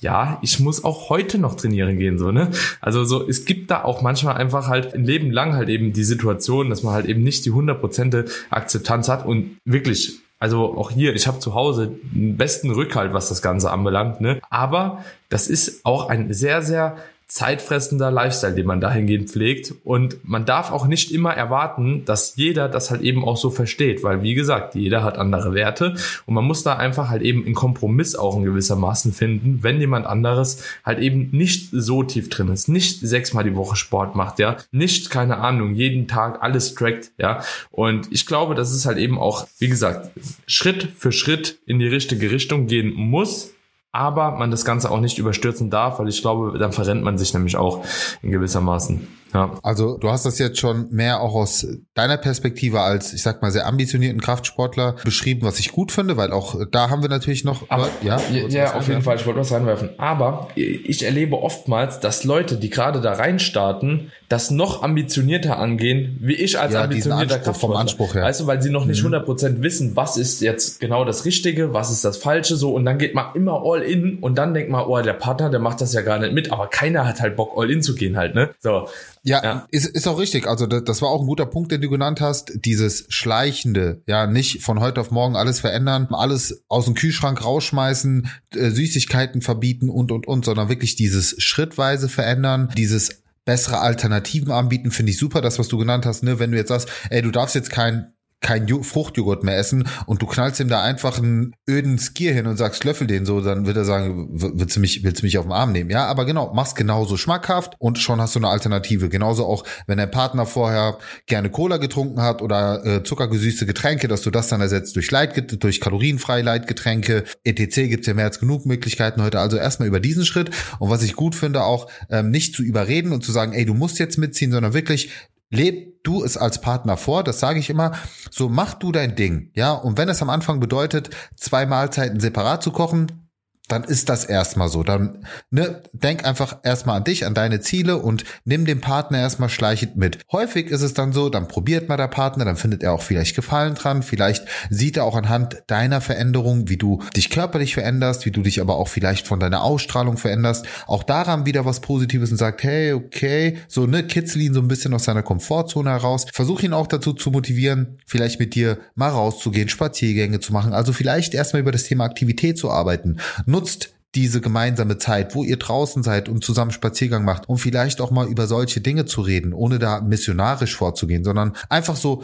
ja, 0.00 0.38
ich 0.42 0.58
muss 0.58 0.84
auch 0.84 1.10
heute 1.10 1.38
noch 1.38 1.54
trainieren 1.54 1.98
gehen, 1.98 2.18
so, 2.18 2.30
ne? 2.30 2.50
Also 2.80 3.04
so, 3.04 3.26
es 3.26 3.44
gibt 3.44 3.70
da 3.70 3.84
auch 3.84 4.02
manchmal 4.02 4.36
einfach 4.36 4.68
halt 4.68 4.94
ein 4.94 5.04
Leben 5.04 5.30
lang 5.30 5.54
halt 5.54 5.68
eben 5.68 5.92
die 5.92 6.04
Situation, 6.04 6.70
dass 6.70 6.82
man 6.82 6.94
halt 6.94 7.06
eben 7.06 7.22
nicht 7.22 7.44
die 7.44 7.52
100% 7.52 8.30
Akzeptanz 8.50 9.08
hat 9.08 9.24
und 9.26 9.56
wirklich 9.64 10.20
also 10.38 10.76
auch 10.76 10.90
hier, 10.90 11.14
ich 11.14 11.26
habe 11.26 11.38
zu 11.38 11.54
Hause 11.54 11.96
den 12.12 12.36
besten 12.36 12.70
Rückhalt, 12.70 13.14
was 13.14 13.28
das 13.28 13.40
Ganze 13.40 13.70
anbelangt. 13.70 14.20
Ne? 14.20 14.40
Aber 14.50 15.04
das 15.28 15.48
ist 15.48 15.84
auch 15.84 16.08
ein 16.08 16.32
sehr, 16.34 16.62
sehr 16.62 16.96
zeitfressender 17.28 18.12
Lifestyle, 18.12 18.54
den 18.54 18.66
man 18.66 18.80
dahingehend 18.80 19.30
pflegt. 19.30 19.74
Und 19.82 20.18
man 20.22 20.44
darf 20.44 20.70
auch 20.70 20.86
nicht 20.86 21.10
immer 21.10 21.32
erwarten, 21.32 22.04
dass 22.04 22.36
jeder 22.36 22.68
das 22.68 22.90
halt 22.90 23.02
eben 23.02 23.24
auch 23.24 23.36
so 23.36 23.50
versteht, 23.50 24.04
weil 24.04 24.22
wie 24.22 24.34
gesagt, 24.34 24.76
jeder 24.76 25.02
hat 25.02 25.18
andere 25.18 25.52
Werte 25.52 25.96
und 26.26 26.34
man 26.34 26.44
muss 26.44 26.62
da 26.62 26.76
einfach 26.76 27.08
halt 27.08 27.22
eben 27.22 27.44
einen 27.44 27.54
Kompromiss 27.54 28.14
auch 28.14 28.36
in 28.36 28.44
gewissermaßen 28.44 29.12
finden, 29.12 29.62
wenn 29.62 29.80
jemand 29.80 30.06
anderes 30.06 30.62
halt 30.84 31.00
eben 31.00 31.30
nicht 31.32 31.70
so 31.72 32.04
tief 32.04 32.28
drin 32.28 32.48
ist, 32.48 32.68
nicht 32.68 33.00
sechsmal 33.00 33.42
die 33.42 33.56
Woche 33.56 33.74
Sport 33.74 34.14
macht, 34.14 34.38
ja, 34.38 34.56
nicht, 34.70 35.10
keine 35.10 35.38
Ahnung, 35.38 35.74
jeden 35.74 36.06
Tag 36.06 36.42
alles 36.42 36.74
trackt, 36.74 37.10
ja. 37.18 37.42
Und 37.72 38.06
ich 38.12 38.26
glaube, 38.26 38.54
dass 38.54 38.70
es 38.70 38.86
halt 38.86 38.98
eben 38.98 39.18
auch, 39.18 39.48
wie 39.58 39.68
gesagt, 39.68 40.10
Schritt 40.46 40.88
für 40.96 41.10
Schritt 41.10 41.58
in 41.66 41.80
die 41.80 41.88
richtige 41.88 42.30
Richtung 42.30 42.68
gehen 42.68 42.92
muss, 42.94 43.52
aber 43.96 44.32
man 44.32 44.50
das 44.50 44.64
Ganze 44.64 44.90
auch 44.90 45.00
nicht 45.00 45.18
überstürzen 45.18 45.70
darf, 45.70 45.98
weil 45.98 46.08
ich 46.08 46.20
glaube, 46.20 46.58
dann 46.58 46.72
verrennt 46.72 47.02
man 47.02 47.16
sich 47.16 47.32
nämlich 47.32 47.56
auch 47.56 47.84
in 48.22 48.30
gewissermaßen. 48.30 49.08
Ja. 49.36 49.52
Also 49.62 49.98
du 49.98 50.10
hast 50.10 50.24
das 50.24 50.38
jetzt 50.38 50.58
schon 50.58 50.90
mehr 50.90 51.20
auch 51.20 51.34
aus 51.34 51.66
deiner 51.94 52.16
Perspektive 52.16 52.80
als, 52.80 53.12
ich 53.12 53.22
sag 53.22 53.42
mal, 53.42 53.50
sehr 53.50 53.66
ambitionierten 53.66 54.20
Kraftsportler 54.20 54.96
beschrieben, 55.04 55.42
was 55.42 55.58
ich 55.58 55.72
gut 55.72 55.92
finde, 55.92 56.16
weil 56.16 56.32
auch 56.32 56.56
da 56.70 56.88
haben 56.88 57.02
wir 57.02 57.10
natürlich 57.10 57.44
noch. 57.44 57.68
Aber, 57.68 57.88
ja, 58.02 58.18
ja 58.48 58.74
auf 58.74 58.88
jeden 58.88 59.02
Fall, 59.02 59.16
ich 59.16 59.26
wollte 59.26 59.40
was 59.40 59.52
reinwerfen. 59.52 59.90
Aber 59.98 60.48
ich 60.54 61.04
erlebe 61.04 61.36
oftmals, 61.42 62.00
dass 62.00 62.24
Leute, 62.24 62.56
die 62.56 62.70
gerade 62.70 63.02
da 63.02 63.12
reinstarten, 63.12 64.10
das 64.28 64.50
noch 64.50 64.82
ambitionierter 64.82 65.58
angehen, 65.58 66.18
wie 66.20 66.34
ich 66.34 66.58
als 66.58 66.72
ja, 66.72 66.84
ambitionierter 66.84 67.36
Anspruch, 67.36 67.56
Vom 67.56 67.72
Anspruch 67.72 68.14
her. 68.14 68.22
Weißt 68.22 68.40
du, 68.40 68.46
weil 68.46 68.60
sie 68.62 68.70
noch 68.70 68.86
nicht 68.86 69.04
mhm. 69.04 69.14
100% 69.14 69.62
wissen, 69.62 69.94
was 69.94 70.16
ist 70.16 70.40
jetzt 70.40 70.80
genau 70.80 71.04
das 71.04 71.24
Richtige, 71.24 71.74
was 71.74 71.90
ist 71.90 72.04
das 72.04 72.16
Falsche, 72.16 72.56
so. 72.56 72.72
Und 72.72 72.86
dann 72.86 72.98
geht 72.98 73.14
man 73.14 73.34
immer 73.34 73.62
all 73.64 73.82
in 73.82 74.18
und 74.18 74.36
dann 74.36 74.54
denkt 74.54 74.70
man, 74.70 74.84
oh, 74.86 75.00
der 75.00 75.12
Partner, 75.12 75.50
der 75.50 75.60
macht 75.60 75.80
das 75.80 75.92
ja 75.92 76.00
gar 76.00 76.18
nicht 76.18 76.32
mit, 76.32 76.50
aber 76.50 76.68
keiner 76.68 77.06
hat 77.06 77.20
halt 77.20 77.36
Bock, 77.36 77.52
all 77.56 77.70
in 77.70 77.82
zu 77.82 77.94
gehen 77.94 78.16
halt, 78.16 78.34
ne? 78.34 78.50
So. 78.60 78.88
Ja, 79.26 79.42
ja, 79.42 79.66
Ist, 79.70 79.86
ist 79.86 80.06
auch 80.06 80.20
richtig. 80.20 80.46
Also 80.46 80.66
das, 80.66 80.84
das 80.84 81.02
war 81.02 81.08
auch 81.08 81.20
ein 81.20 81.26
guter 81.26 81.46
Punkt, 81.46 81.72
den 81.72 81.80
du 81.80 81.90
genannt 81.90 82.20
hast. 82.20 82.52
Dieses 82.64 83.06
Schleichende, 83.08 84.02
ja, 84.06 84.28
nicht 84.28 84.62
von 84.62 84.78
heute 84.78 85.00
auf 85.00 85.10
morgen 85.10 85.34
alles 85.34 85.58
verändern, 85.58 86.06
alles 86.12 86.62
aus 86.68 86.84
dem 86.84 86.94
Kühlschrank 86.94 87.44
rausschmeißen, 87.44 88.28
äh, 88.54 88.70
Süßigkeiten 88.70 89.42
verbieten 89.42 89.90
und, 89.90 90.12
und, 90.12 90.28
und, 90.28 90.44
sondern 90.44 90.68
wirklich 90.68 90.94
dieses 90.94 91.34
schrittweise 91.42 92.08
verändern, 92.08 92.70
dieses 92.76 93.22
bessere 93.44 93.80
Alternativen 93.80 94.52
anbieten, 94.52 94.92
finde 94.92 95.10
ich 95.10 95.18
super, 95.18 95.40
das, 95.40 95.58
was 95.58 95.68
du 95.68 95.78
genannt 95.78 96.06
hast, 96.06 96.22
ne, 96.22 96.38
wenn 96.38 96.50
du 96.50 96.56
jetzt 96.56 96.68
sagst, 96.68 96.88
ey, 97.10 97.22
du 97.22 97.30
darfst 97.30 97.54
jetzt 97.54 97.70
kein 97.70 98.12
kein 98.40 98.66
Fruchtjoghurt 98.68 99.44
mehr 99.44 99.56
essen 99.56 99.88
und 100.06 100.22
du 100.22 100.26
knallst 100.26 100.60
ihm 100.60 100.68
da 100.68 100.82
einfach 100.82 101.18
einen 101.18 101.54
öden 101.68 101.98
Skier 101.98 102.34
hin 102.34 102.46
und 102.46 102.56
sagst, 102.56 102.84
löffel 102.84 103.06
den 103.06 103.24
so, 103.24 103.40
dann 103.40 103.66
wird 103.66 103.76
er 103.76 103.84
sagen, 103.84 104.28
willst 104.30 104.76
du 104.76 104.80
mich, 104.80 105.02
willst 105.04 105.22
du 105.22 105.26
mich 105.26 105.38
auf 105.38 105.46
den 105.46 105.52
Arm 105.52 105.72
nehmen? 105.72 105.90
Ja, 105.90 106.06
aber 106.06 106.26
genau, 106.26 106.52
mach's 106.54 106.74
genauso 106.74 107.16
schmackhaft 107.16 107.74
und 107.78 107.98
schon 107.98 108.20
hast 108.20 108.34
du 108.34 108.38
eine 108.38 108.48
Alternative. 108.48 109.08
Genauso 109.08 109.46
auch, 109.46 109.64
wenn 109.86 109.98
der 109.98 110.06
Partner 110.06 110.46
vorher 110.46 110.98
gerne 111.26 111.50
Cola 111.50 111.78
getrunken 111.78 112.20
hat 112.20 112.42
oder 112.42 112.84
äh, 112.84 113.02
zuckergesüßte 113.02 113.66
Getränke, 113.66 114.06
dass 114.06 114.22
du 114.22 114.30
das 114.30 114.48
dann 114.48 114.60
ersetzt 114.60 114.96
durch 114.96 115.10
Leit, 115.10 115.62
durch 115.62 115.80
kalorienfreie 115.80 116.42
Leitgetränke. 116.42 117.24
ETC 117.44 117.88
gibt's 117.88 118.06
ja 118.06 118.14
mehr 118.14 118.26
als 118.26 118.38
genug 118.38 118.66
Möglichkeiten 118.66 119.22
heute. 119.22 119.40
Also 119.40 119.56
erstmal 119.56 119.88
über 119.88 120.00
diesen 120.00 120.26
Schritt. 120.26 120.50
Und 120.78 120.90
was 120.90 121.02
ich 121.02 121.14
gut 121.14 121.34
finde, 121.34 121.64
auch 121.64 121.88
ähm, 122.10 122.30
nicht 122.30 122.54
zu 122.54 122.62
überreden 122.62 123.12
und 123.12 123.24
zu 123.24 123.32
sagen, 123.32 123.52
ey, 123.54 123.64
du 123.64 123.74
musst 123.74 123.98
jetzt 123.98 124.18
mitziehen, 124.18 124.52
sondern 124.52 124.74
wirklich 124.74 125.10
leb 125.50 126.02
du 126.04 126.24
es 126.24 126.36
als 126.36 126.60
Partner 126.60 126.96
vor, 126.96 127.24
das 127.24 127.40
sage 127.40 127.58
ich 127.58 127.70
immer, 127.70 127.92
so 128.30 128.48
mach 128.48 128.74
du 128.74 128.92
dein 128.92 129.16
Ding, 129.16 129.50
ja, 129.54 129.72
und 129.72 129.98
wenn 129.98 130.08
es 130.08 130.22
am 130.22 130.30
Anfang 130.30 130.60
bedeutet, 130.60 131.10
zwei 131.36 131.66
Mahlzeiten 131.66 132.20
separat 132.20 132.62
zu 132.62 132.70
kochen, 132.70 133.25
dann 133.68 133.84
ist 133.84 134.08
das 134.08 134.24
erstmal 134.24 134.68
so. 134.68 134.82
Dann 134.82 135.26
ne, 135.50 135.82
denk 135.92 136.24
einfach 136.24 136.58
erstmal 136.62 136.98
an 136.98 137.04
dich, 137.04 137.26
an 137.26 137.34
deine 137.34 137.60
Ziele 137.60 137.98
und 137.98 138.24
nimm 138.44 138.64
den 138.64 138.80
Partner 138.80 139.18
erstmal 139.18 139.48
schleichend 139.48 139.96
mit. 139.96 140.18
Häufig 140.30 140.68
ist 140.68 140.82
es 140.82 140.94
dann 140.94 141.12
so, 141.12 141.28
dann 141.28 141.48
probiert 141.48 141.88
mal 141.88 141.96
der 141.96 142.08
Partner, 142.08 142.44
dann 142.44 142.56
findet 142.56 142.82
er 142.82 142.92
auch 142.92 143.02
vielleicht 143.02 143.34
Gefallen 143.34 143.74
dran, 143.74 144.02
vielleicht 144.02 144.46
sieht 144.70 144.96
er 144.96 145.04
auch 145.04 145.16
anhand 145.16 145.62
deiner 145.66 146.00
Veränderung, 146.00 146.68
wie 146.68 146.76
du 146.76 147.02
dich 147.16 147.30
körperlich 147.30 147.74
veränderst, 147.74 148.26
wie 148.26 148.30
du 148.30 148.42
dich 148.42 148.60
aber 148.60 148.76
auch 148.76 148.88
vielleicht 148.88 149.26
von 149.26 149.40
deiner 149.40 149.62
Ausstrahlung 149.62 150.16
veränderst, 150.16 150.66
auch 150.86 151.02
daran 151.02 151.46
wieder 151.46 151.64
was 151.64 151.80
Positives 151.80 152.30
und 152.30 152.36
sagt, 152.36 152.62
hey, 152.62 152.92
okay, 152.92 153.58
so 153.68 153.86
ne, 153.86 154.04
kitzel 154.04 154.42
ihn 154.42 154.54
so 154.54 154.60
ein 154.60 154.68
bisschen 154.68 154.94
aus 154.94 155.04
seiner 155.04 155.22
Komfortzone 155.22 155.90
heraus, 155.90 156.26
versuch 156.32 156.62
ihn 156.62 156.72
auch 156.72 156.86
dazu 156.86 157.12
zu 157.12 157.30
motivieren, 157.30 157.98
vielleicht 158.06 158.38
mit 158.40 158.54
dir 158.54 158.78
mal 158.94 159.10
rauszugehen, 159.10 159.68
Spaziergänge 159.68 160.40
zu 160.40 160.52
machen, 160.52 160.72
also 160.72 160.92
vielleicht 160.92 161.34
erstmal 161.34 161.62
über 161.62 161.72
das 161.72 161.84
Thema 161.84 162.04
Aktivität 162.04 162.58
zu 162.58 162.70
arbeiten 162.70 163.16
nutzt 163.56 163.94
diese 164.14 164.42
gemeinsame 164.42 164.98
Zeit, 164.98 165.34
wo 165.34 165.44
ihr 165.44 165.56
draußen 165.58 166.02
seid 166.02 166.28
und 166.28 166.44
zusammen 166.44 166.72
Spaziergang 166.72 167.24
macht, 167.24 167.48
um 167.48 167.56
vielleicht 167.58 168.00
auch 168.02 168.10
mal 168.10 168.26
über 168.26 168.46
solche 168.46 168.80
Dinge 168.82 169.06
zu 169.06 169.22
reden, 169.22 169.52
ohne 169.54 169.78
da 169.78 170.00
missionarisch 170.00 170.76
vorzugehen, 170.76 171.24
sondern 171.24 171.54
einfach 171.68 171.96
so, 171.96 172.22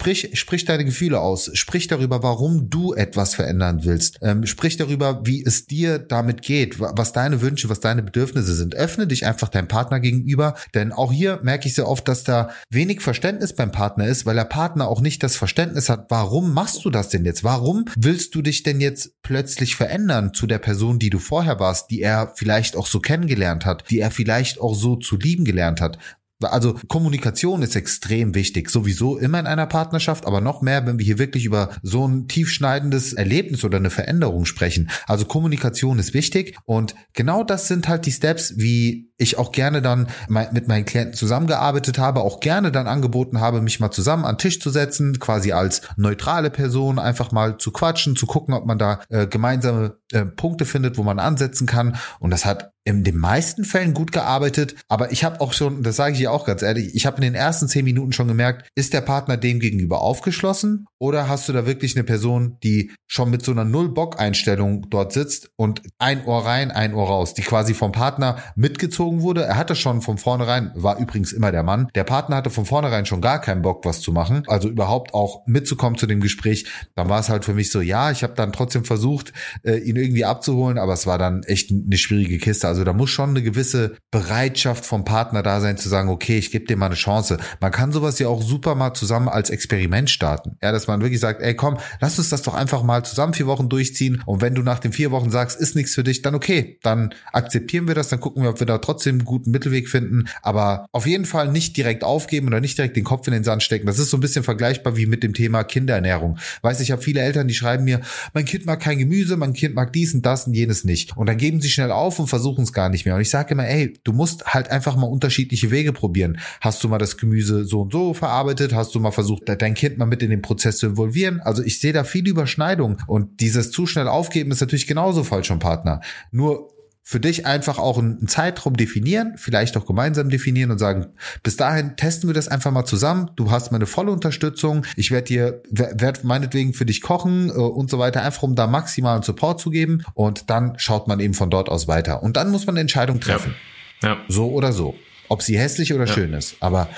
sprich, 0.00 0.30
sprich 0.32 0.64
deine 0.64 0.86
Gefühle 0.86 1.20
aus, 1.20 1.50
sprich 1.52 1.86
darüber, 1.86 2.22
warum 2.22 2.70
du 2.70 2.94
etwas 2.94 3.34
verändern 3.34 3.80
willst, 3.84 4.18
ähm, 4.22 4.46
sprich 4.46 4.78
darüber, 4.78 5.20
wie 5.26 5.44
es 5.44 5.66
dir 5.66 5.98
damit 5.98 6.40
geht, 6.40 6.80
was 6.80 7.12
deine 7.12 7.42
Wünsche, 7.42 7.68
was 7.68 7.80
deine 7.80 8.02
Bedürfnisse 8.02 8.54
sind. 8.54 8.74
Öffne 8.74 9.06
dich 9.06 9.26
einfach 9.26 9.50
deinem 9.50 9.68
Partner 9.68 10.00
gegenüber, 10.00 10.54
denn 10.74 10.92
auch 10.92 11.12
hier 11.12 11.40
merke 11.42 11.68
ich 11.68 11.74
sehr 11.74 11.86
oft, 11.86 12.08
dass 12.08 12.24
da 12.24 12.48
wenig 12.70 13.02
Verständnis 13.02 13.54
beim 13.54 13.72
Partner 13.72 14.06
ist, 14.06 14.24
weil 14.24 14.36
der 14.36 14.44
Partner 14.44 14.88
auch 14.88 15.02
nicht 15.02 15.22
das 15.22 15.36
Verständnis 15.36 15.90
hat, 15.90 16.06
warum 16.08 16.54
machst 16.54 16.82
du 16.86 16.90
das 16.90 17.10
denn 17.10 17.26
jetzt? 17.26 17.44
Warum 17.44 17.84
willst 17.94 18.34
du 18.34 18.40
dich 18.40 18.62
denn 18.62 18.80
jetzt 18.80 19.20
plötzlich 19.22 19.76
verändern 19.76 20.32
zu 20.32 20.46
der 20.46 20.58
Person, 20.58 20.98
die 20.98 21.10
du 21.10 21.18
vorher 21.18 21.60
warst, 21.60 21.90
die 21.90 22.00
er 22.00 22.32
vielleicht 22.36 22.74
auch 22.74 22.86
so 22.86 23.00
kennengelernt 23.00 23.66
hat, 23.66 23.84
die 23.90 24.00
er 24.00 24.10
vielleicht 24.10 24.60
auch 24.60 24.74
so 24.74 24.96
zu 24.96 25.18
lieben 25.18 25.44
gelernt 25.44 25.80
hat. 25.82 25.98
Also 26.40 26.78
Kommunikation 26.88 27.62
ist 27.62 27.76
extrem 27.76 28.34
wichtig, 28.34 28.70
sowieso 28.70 29.18
immer 29.18 29.40
in 29.40 29.46
einer 29.46 29.66
Partnerschaft, 29.66 30.26
aber 30.26 30.40
noch 30.40 30.62
mehr, 30.62 30.86
wenn 30.86 30.98
wir 30.98 31.04
hier 31.04 31.18
wirklich 31.18 31.44
über 31.44 31.70
so 31.82 32.06
ein 32.06 32.28
tiefschneidendes 32.28 33.12
Erlebnis 33.12 33.64
oder 33.64 33.78
eine 33.78 33.90
Veränderung 33.90 34.46
sprechen. 34.46 34.90
Also 35.06 35.24
Kommunikation 35.24 35.98
ist 35.98 36.14
wichtig 36.14 36.56
und 36.64 36.94
genau 37.12 37.44
das 37.44 37.68
sind 37.68 37.88
halt 37.88 38.06
die 38.06 38.12
Steps, 38.12 38.54
wie 38.56 39.09
ich 39.20 39.38
auch 39.38 39.52
gerne 39.52 39.82
dann 39.82 40.08
mit 40.52 40.68
meinen 40.68 40.84
Klienten 40.84 41.14
zusammengearbeitet 41.14 41.98
habe, 41.98 42.20
auch 42.20 42.40
gerne 42.40 42.72
dann 42.72 42.86
angeboten 42.86 43.40
habe, 43.40 43.60
mich 43.60 43.80
mal 43.80 43.90
zusammen 43.90 44.24
an 44.24 44.38
Tisch 44.38 44.60
zu 44.60 44.70
setzen, 44.70 45.18
quasi 45.18 45.52
als 45.52 45.82
neutrale 45.96 46.50
Person, 46.50 46.98
einfach 46.98 47.32
mal 47.32 47.58
zu 47.58 47.70
quatschen, 47.70 48.16
zu 48.16 48.26
gucken, 48.26 48.54
ob 48.54 48.66
man 48.66 48.78
da 48.78 49.00
äh, 49.08 49.26
gemeinsame 49.26 49.96
äh, 50.12 50.24
Punkte 50.24 50.64
findet, 50.64 50.98
wo 50.98 51.02
man 51.02 51.18
ansetzen 51.18 51.66
kann. 51.66 51.96
Und 52.18 52.30
das 52.30 52.44
hat 52.44 52.72
in 52.84 53.04
den 53.04 53.16
meisten 53.16 53.64
Fällen 53.64 53.92
gut 53.92 54.10
gearbeitet, 54.10 54.74
aber 54.88 55.12
ich 55.12 55.22
habe 55.22 55.40
auch 55.40 55.52
schon, 55.52 55.82
das 55.82 55.96
sage 55.96 56.12
ich 56.12 56.18
dir 56.18 56.32
auch 56.32 56.46
ganz 56.46 56.62
ehrlich, 56.62 56.94
ich 56.94 57.04
habe 57.04 57.16
in 57.18 57.22
den 57.22 57.34
ersten 57.34 57.68
zehn 57.68 57.84
Minuten 57.84 58.12
schon 58.12 58.26
gemerkt, 58.26 58.68
ist 58.74 58.94
der 58.94 59.02
Partner 59.02 59.36
dem 59.36 59.60
gegenüber 59.60 60.00
aufgeschlossen 60.00 60.86
oder 60.98 61.28
hast 61.28 61.48
du 61.48 61.52
da 61.52 61.66
wirklich 61.66 61.94
eine 61.94 62.04
Person, 62.04 62.56
die 62.62 62.92
schon 63.06 63.30
mit 63.30 63.44
so 63.44 63.52
einer 63.52 63.64
Null-Bock-Einstellung 63.64 64.88
dort 64.88 65.12
sitzt 65.12 65.50
und 65.56 65.82
ein 65.98 66.24
Ohr 66.24 66.46
rein, 66.46 66.70
ein 66.70 66.94
Ohr 66.94 67.06
raus, 67.06 67.34
die 67.34 67.42
quasi 67.42 67.74
vom 67.74 67.92
Partner 67.92 68.38
mitgezogen 68.56 69.09
wurde. 69.22 69.42
Er 69.44 69.56
hatte 69.56 69.74
schon 69.74 70.00
von 70.00 70.18
vornherein, 70.18 70.70
war 70.74 70.98
übrigens 70.98 71.32
immer 71.32 71.52
der 71.52 71.62
Mann, 71.62 71.88
der 71.94 72.04
Partner 72.04 72.36
hatte 72.36 72.50
von 72.50 72.64
vornherein 72.64 73.06
schon 73.06 73.20
gar 73.20 73.40
keinen 73.40 73.62
Bock, 73.62 73.84
was 73.84 74.00
zu 74.00 74.12
machen, 74.12 74.44
also 74.46 74.68
überhaupt 74.68 75.14
auch 75.14 75.46
mitzukommen 75.46 75.98
zu 75.98 76.06
dem 76.06 76.20
Gespräch. 76.20 76.66
Dann 76.94 77.08
war 77.08 77.20
es 77.20 77.28
halt 77.28 77.44
für 77.44 77.54
mich 77.54 77.70
so, 77.70 77.80
ja, 77.80 78.10
ich 78.10 78.22
habe 78.22 78.34
dann 78.34 78.52
trotzdem 78.52 78.84
versucht, 78.84 79.32
äh, 79.64 79.78
ihn 79.78 79.96
irgendwie 79.96 80.24
abzuholen, 80.24 80.78
aber 80.78 80.92
es 80.92 81.06
war 81.06 81.18
dann 81.18 81.42
echt 81.42 81.70
eine 81.70 81.98
schwierige 81.98 82.38
Kiste. 82.38 82.68
Also 82.68 82.84
da 82.84 82.92
muss 82.92 83.10
schon 83.10 83.30
eine 83.30 83.42
gewisse 83.42 83.96
Bereitschaft 84.10 84.86
vom 84.86 85.04
Partner 85.04 85.42
da 85.42 85.60
sein, 85.60 85.76
zu 85.76 85.88
sagen, 85.88 86.08
okay, 86.08 86.38
ich 86.38 86.52
gebe 86.52 86.66
dir 86.66 86.76
mal 86.76 86.86
eine 86.86 86.94
Chance. 86.94 87.38
Man 87.60 87.72
kann 87.72 87.92
sowas 87.92 88.18
ja 88.18 88.28
auch 88.28 88.42
super 88.42 88.74
mal 88.74 88.94
zusammen 88.94 89.28
als 89.28 89.50
Experiment 89.50 90.10
starten. 90.10 90.56
Ja, 90.62 90.72
dass 90.72 90.86
man 90.86 91.00
wirklich 91.00 91.20
sagt, 91.20 91.42
ey, 91.42 91.54
komm, 91.54 91.78
lass 92.00 92.18
uns 92.18 92.28
das 92.28 92.42
doch 92.42 92.54
einfach 92.54 92.82
mal 92.82 93.04
zusammen 93.04 93.34
vier 93.34 93.46
Wochen 93.46 93.68
durchziehen. 93.68 94.22
Und 94.26 94.40
wenn 94.40 94.54
du 94.54 94.62
nach 94.62 94.78
den 94.78 94.92
vier 94.92 95.10
Wochen 95.10 95.30
sagst, 95.30 95.58
ist 95.58 95.74
nichts 95.74 95.94
für 95.94 96.04
dich, 96.04 96.22
dann 96.22 96.34
okay, 96.34 96.78
dann 96.82 97.14
akzeptieren 97.32 97.88
wir 97.88 97.94
das, 97.94 98.08
dann 98.08 98.20
gucken 98.20 98.42
wir, 98.42 98.50
ob 98.50 98.60
wir 98.60 98.66
da 98.66 98.78
trotzdem 98.78 98.99
einen 99.08 99.24
guten 99.24 99.50
Mittelweg 99.50 99.88
finden. 99.88 100.28
Aber 100.42 100.86
auf 100.92 101.06
jeden 101.06 101.24
Fall 101.24 101.50
nicht 101.50 101.76
direkt 101.76 102.04
aufgeben 102.04 102.48
oder 102.48 102.60
nicht 102.60 102.76
direkt 102.76 102.96
den 102.96 103.04
Kopf 103.04 103.26
in 103.26 103.32
den 103.32 103.44
Sand 103.44 103.62
stecken. 103.62 103.86
Das 103.86 103.98
ist 103.98 104.10
so 104.10 104.16
ein 104.16 104.20
bisschen 104.20 104.44
vergleichbar 104.44 104.96
wie 104.96 105.06
mit 105.06 105.22
dem 105.22 105.34
Thema 105.34 105.64
Kinderernährung. 105.64 106.38
Weiß 106.62 106.80
ich 106.80 106.90
habe 106.90 107.02
viele 107.02 107.20
Eltern, 107.20 107.48
die 107.48 107.54
schreiben 107.54 107.84
mir, 107.84 108.00
mein 108.34 108.44
Kind 108.44 108.66
mag 108.66 108.80
kein 108.80 108.98
Gemüse, 108.98 109.36
mein 109.36 109.52
Kind 109.52 109.74
mag 109.74 109.92
dies 109.92 110.14
und 110.14 110.26
das 110.26 110.46
und 110.46 110.54
jenes 110.54 110.84
nicht. 110.84 111.16
Und 111.16 111.28
dann 111.28 111.38
geben 111.38 111.60
sie 111.60 111.70
schnell 111.70 111.90
auf 111.90 112.18
und 112.18 112.26
versuchen 112.26 112.64
es 112.64 112.72
gar 112.72 112.88
nicht 112.88 113.04
mehr. 113.04 113.14
Und 113.14 113.20
ich 113.20 113.30
sage 113.30 113.54
immer, 113.54 113.66
ey, 113.66 113.94
du 114.04 114.12
musst 114.12 114.46
halt 114.46 114.70
einfach 114.70 114.96
mal 114.96 115.06
unterschiedliche 115.06 115.70
Wege 115.70 115.92
probieren. 115.92 116.38
Hast 116.60 116.82
du 116.84 116.88
mal 116.88 116.98
das 116.98 117.16
Gemüse 117.16 117.64
so 117.64 117.82
und 117.82 117.92
so 117.92 118.14
verarbeitet? 118.14 118.74
Hast 118.74 118.94
du 118.94 119.00
mal 119.00 119.10
versucht, 119.10 119.44
dein 119.46 119.74
Kind 119.74 119.98
mal 119.98 120.06
mit 120.06 120.22
in 120.22 120.30
den 120.30 120.42
Prozess 120.42 120.78
zu 120.78 120.86
involvieren? 120.86 121.40
Also 121.40 121.62
ich 121.62 121.80
sehe 121.80 121.92
da 121.92 122.04
viel 122.04 122.26
Überschneidung. 122.28 122.98
Und 123.06 123.40
dieses 123.40 123.70
zu 123.70 123.86
schnell 123.86 124.08
aufgeben 124.08 124.50
ist 124.50 124.60
natürlich 124.60 124.86
genauso 124.86 125.24
falsch 125.24 125.48
vom 125.48 125.58
Partner. 125.58 126.00
Nur 126.30 126.70
für 127.10 127.18
dich 127.18 127.44
einfach 127.44 127.80
auch 127.80 127.98
einen 127.98 128.28
Zeitraum 128.28 128.76
definieren, 128.76 129.32
vielleicht 129.36 129.76
auch 129.76 129.84
gemeinsam 129.84 130.30
definieren 130.30 130.70
und 130.70 130.78
sagen, 130.78 131.08
bis 131.42 131.56
dahin 131.56 131.96
testen 131.96 132.28
wir 132.28 132.34
das 132.34 132.46
einfach 132.46 132.70
mal 132.70 132.84
zusammen. 132.84 133.32
Du 133.34 133.50
hast 133.50 133.72
meine 133.72 133.86
volle 133.86 134.12
Unterstützung. 134.12 134.86
Ich 134.94 135.10
werde 135.10 135.24
dir, 135.24 135.62
werde 135.70 136.20
meinetwegen 136.22 136.72
für 136.72 136.86
dich 136.86 137.02
kochen 137.02 137.48
äh, 137.48 137.54
und 137.54 137.90
so 137.90 137.98
weiter, 137.98 138.22
einfach 138.22 138.44
um 138.44 138.54
da 138.54 138.68
maximalen 138.68 139.24
Support 139.24 139.60
zu 139.60 139.70
geben. 139.70 140.04
Und 140.14 140.50
dann 140.50 140.78
schaut 140.78 141.08
man 141.08 141.18
eben 141.18 141.34
von 141.34 141.50
dort 141.50 141.68
aus 141.68 141.88
weiter. 141.88 142.22
Und 142.22 142.36
dann 142.36 142.52
muss 142.52 142.66
man 142.66 142.76
eine 142.76 142.82
Entscheidung 142.82 143.18
treffen. 143.18 143.56
Ja. 144.04 144.10
ja. 144.10 144.16
So 144.28 144.52
oder 144.52 144.72
so 144.72 144.94
ob 145.30 145.42
sie 145.42 145.56
hässlich 145.56 145.94
oder 145.94 146.06
ja. 146.06 146.12
schön 146.12 146.34
ist. 146.34 146.56
Aber 146.58 146.88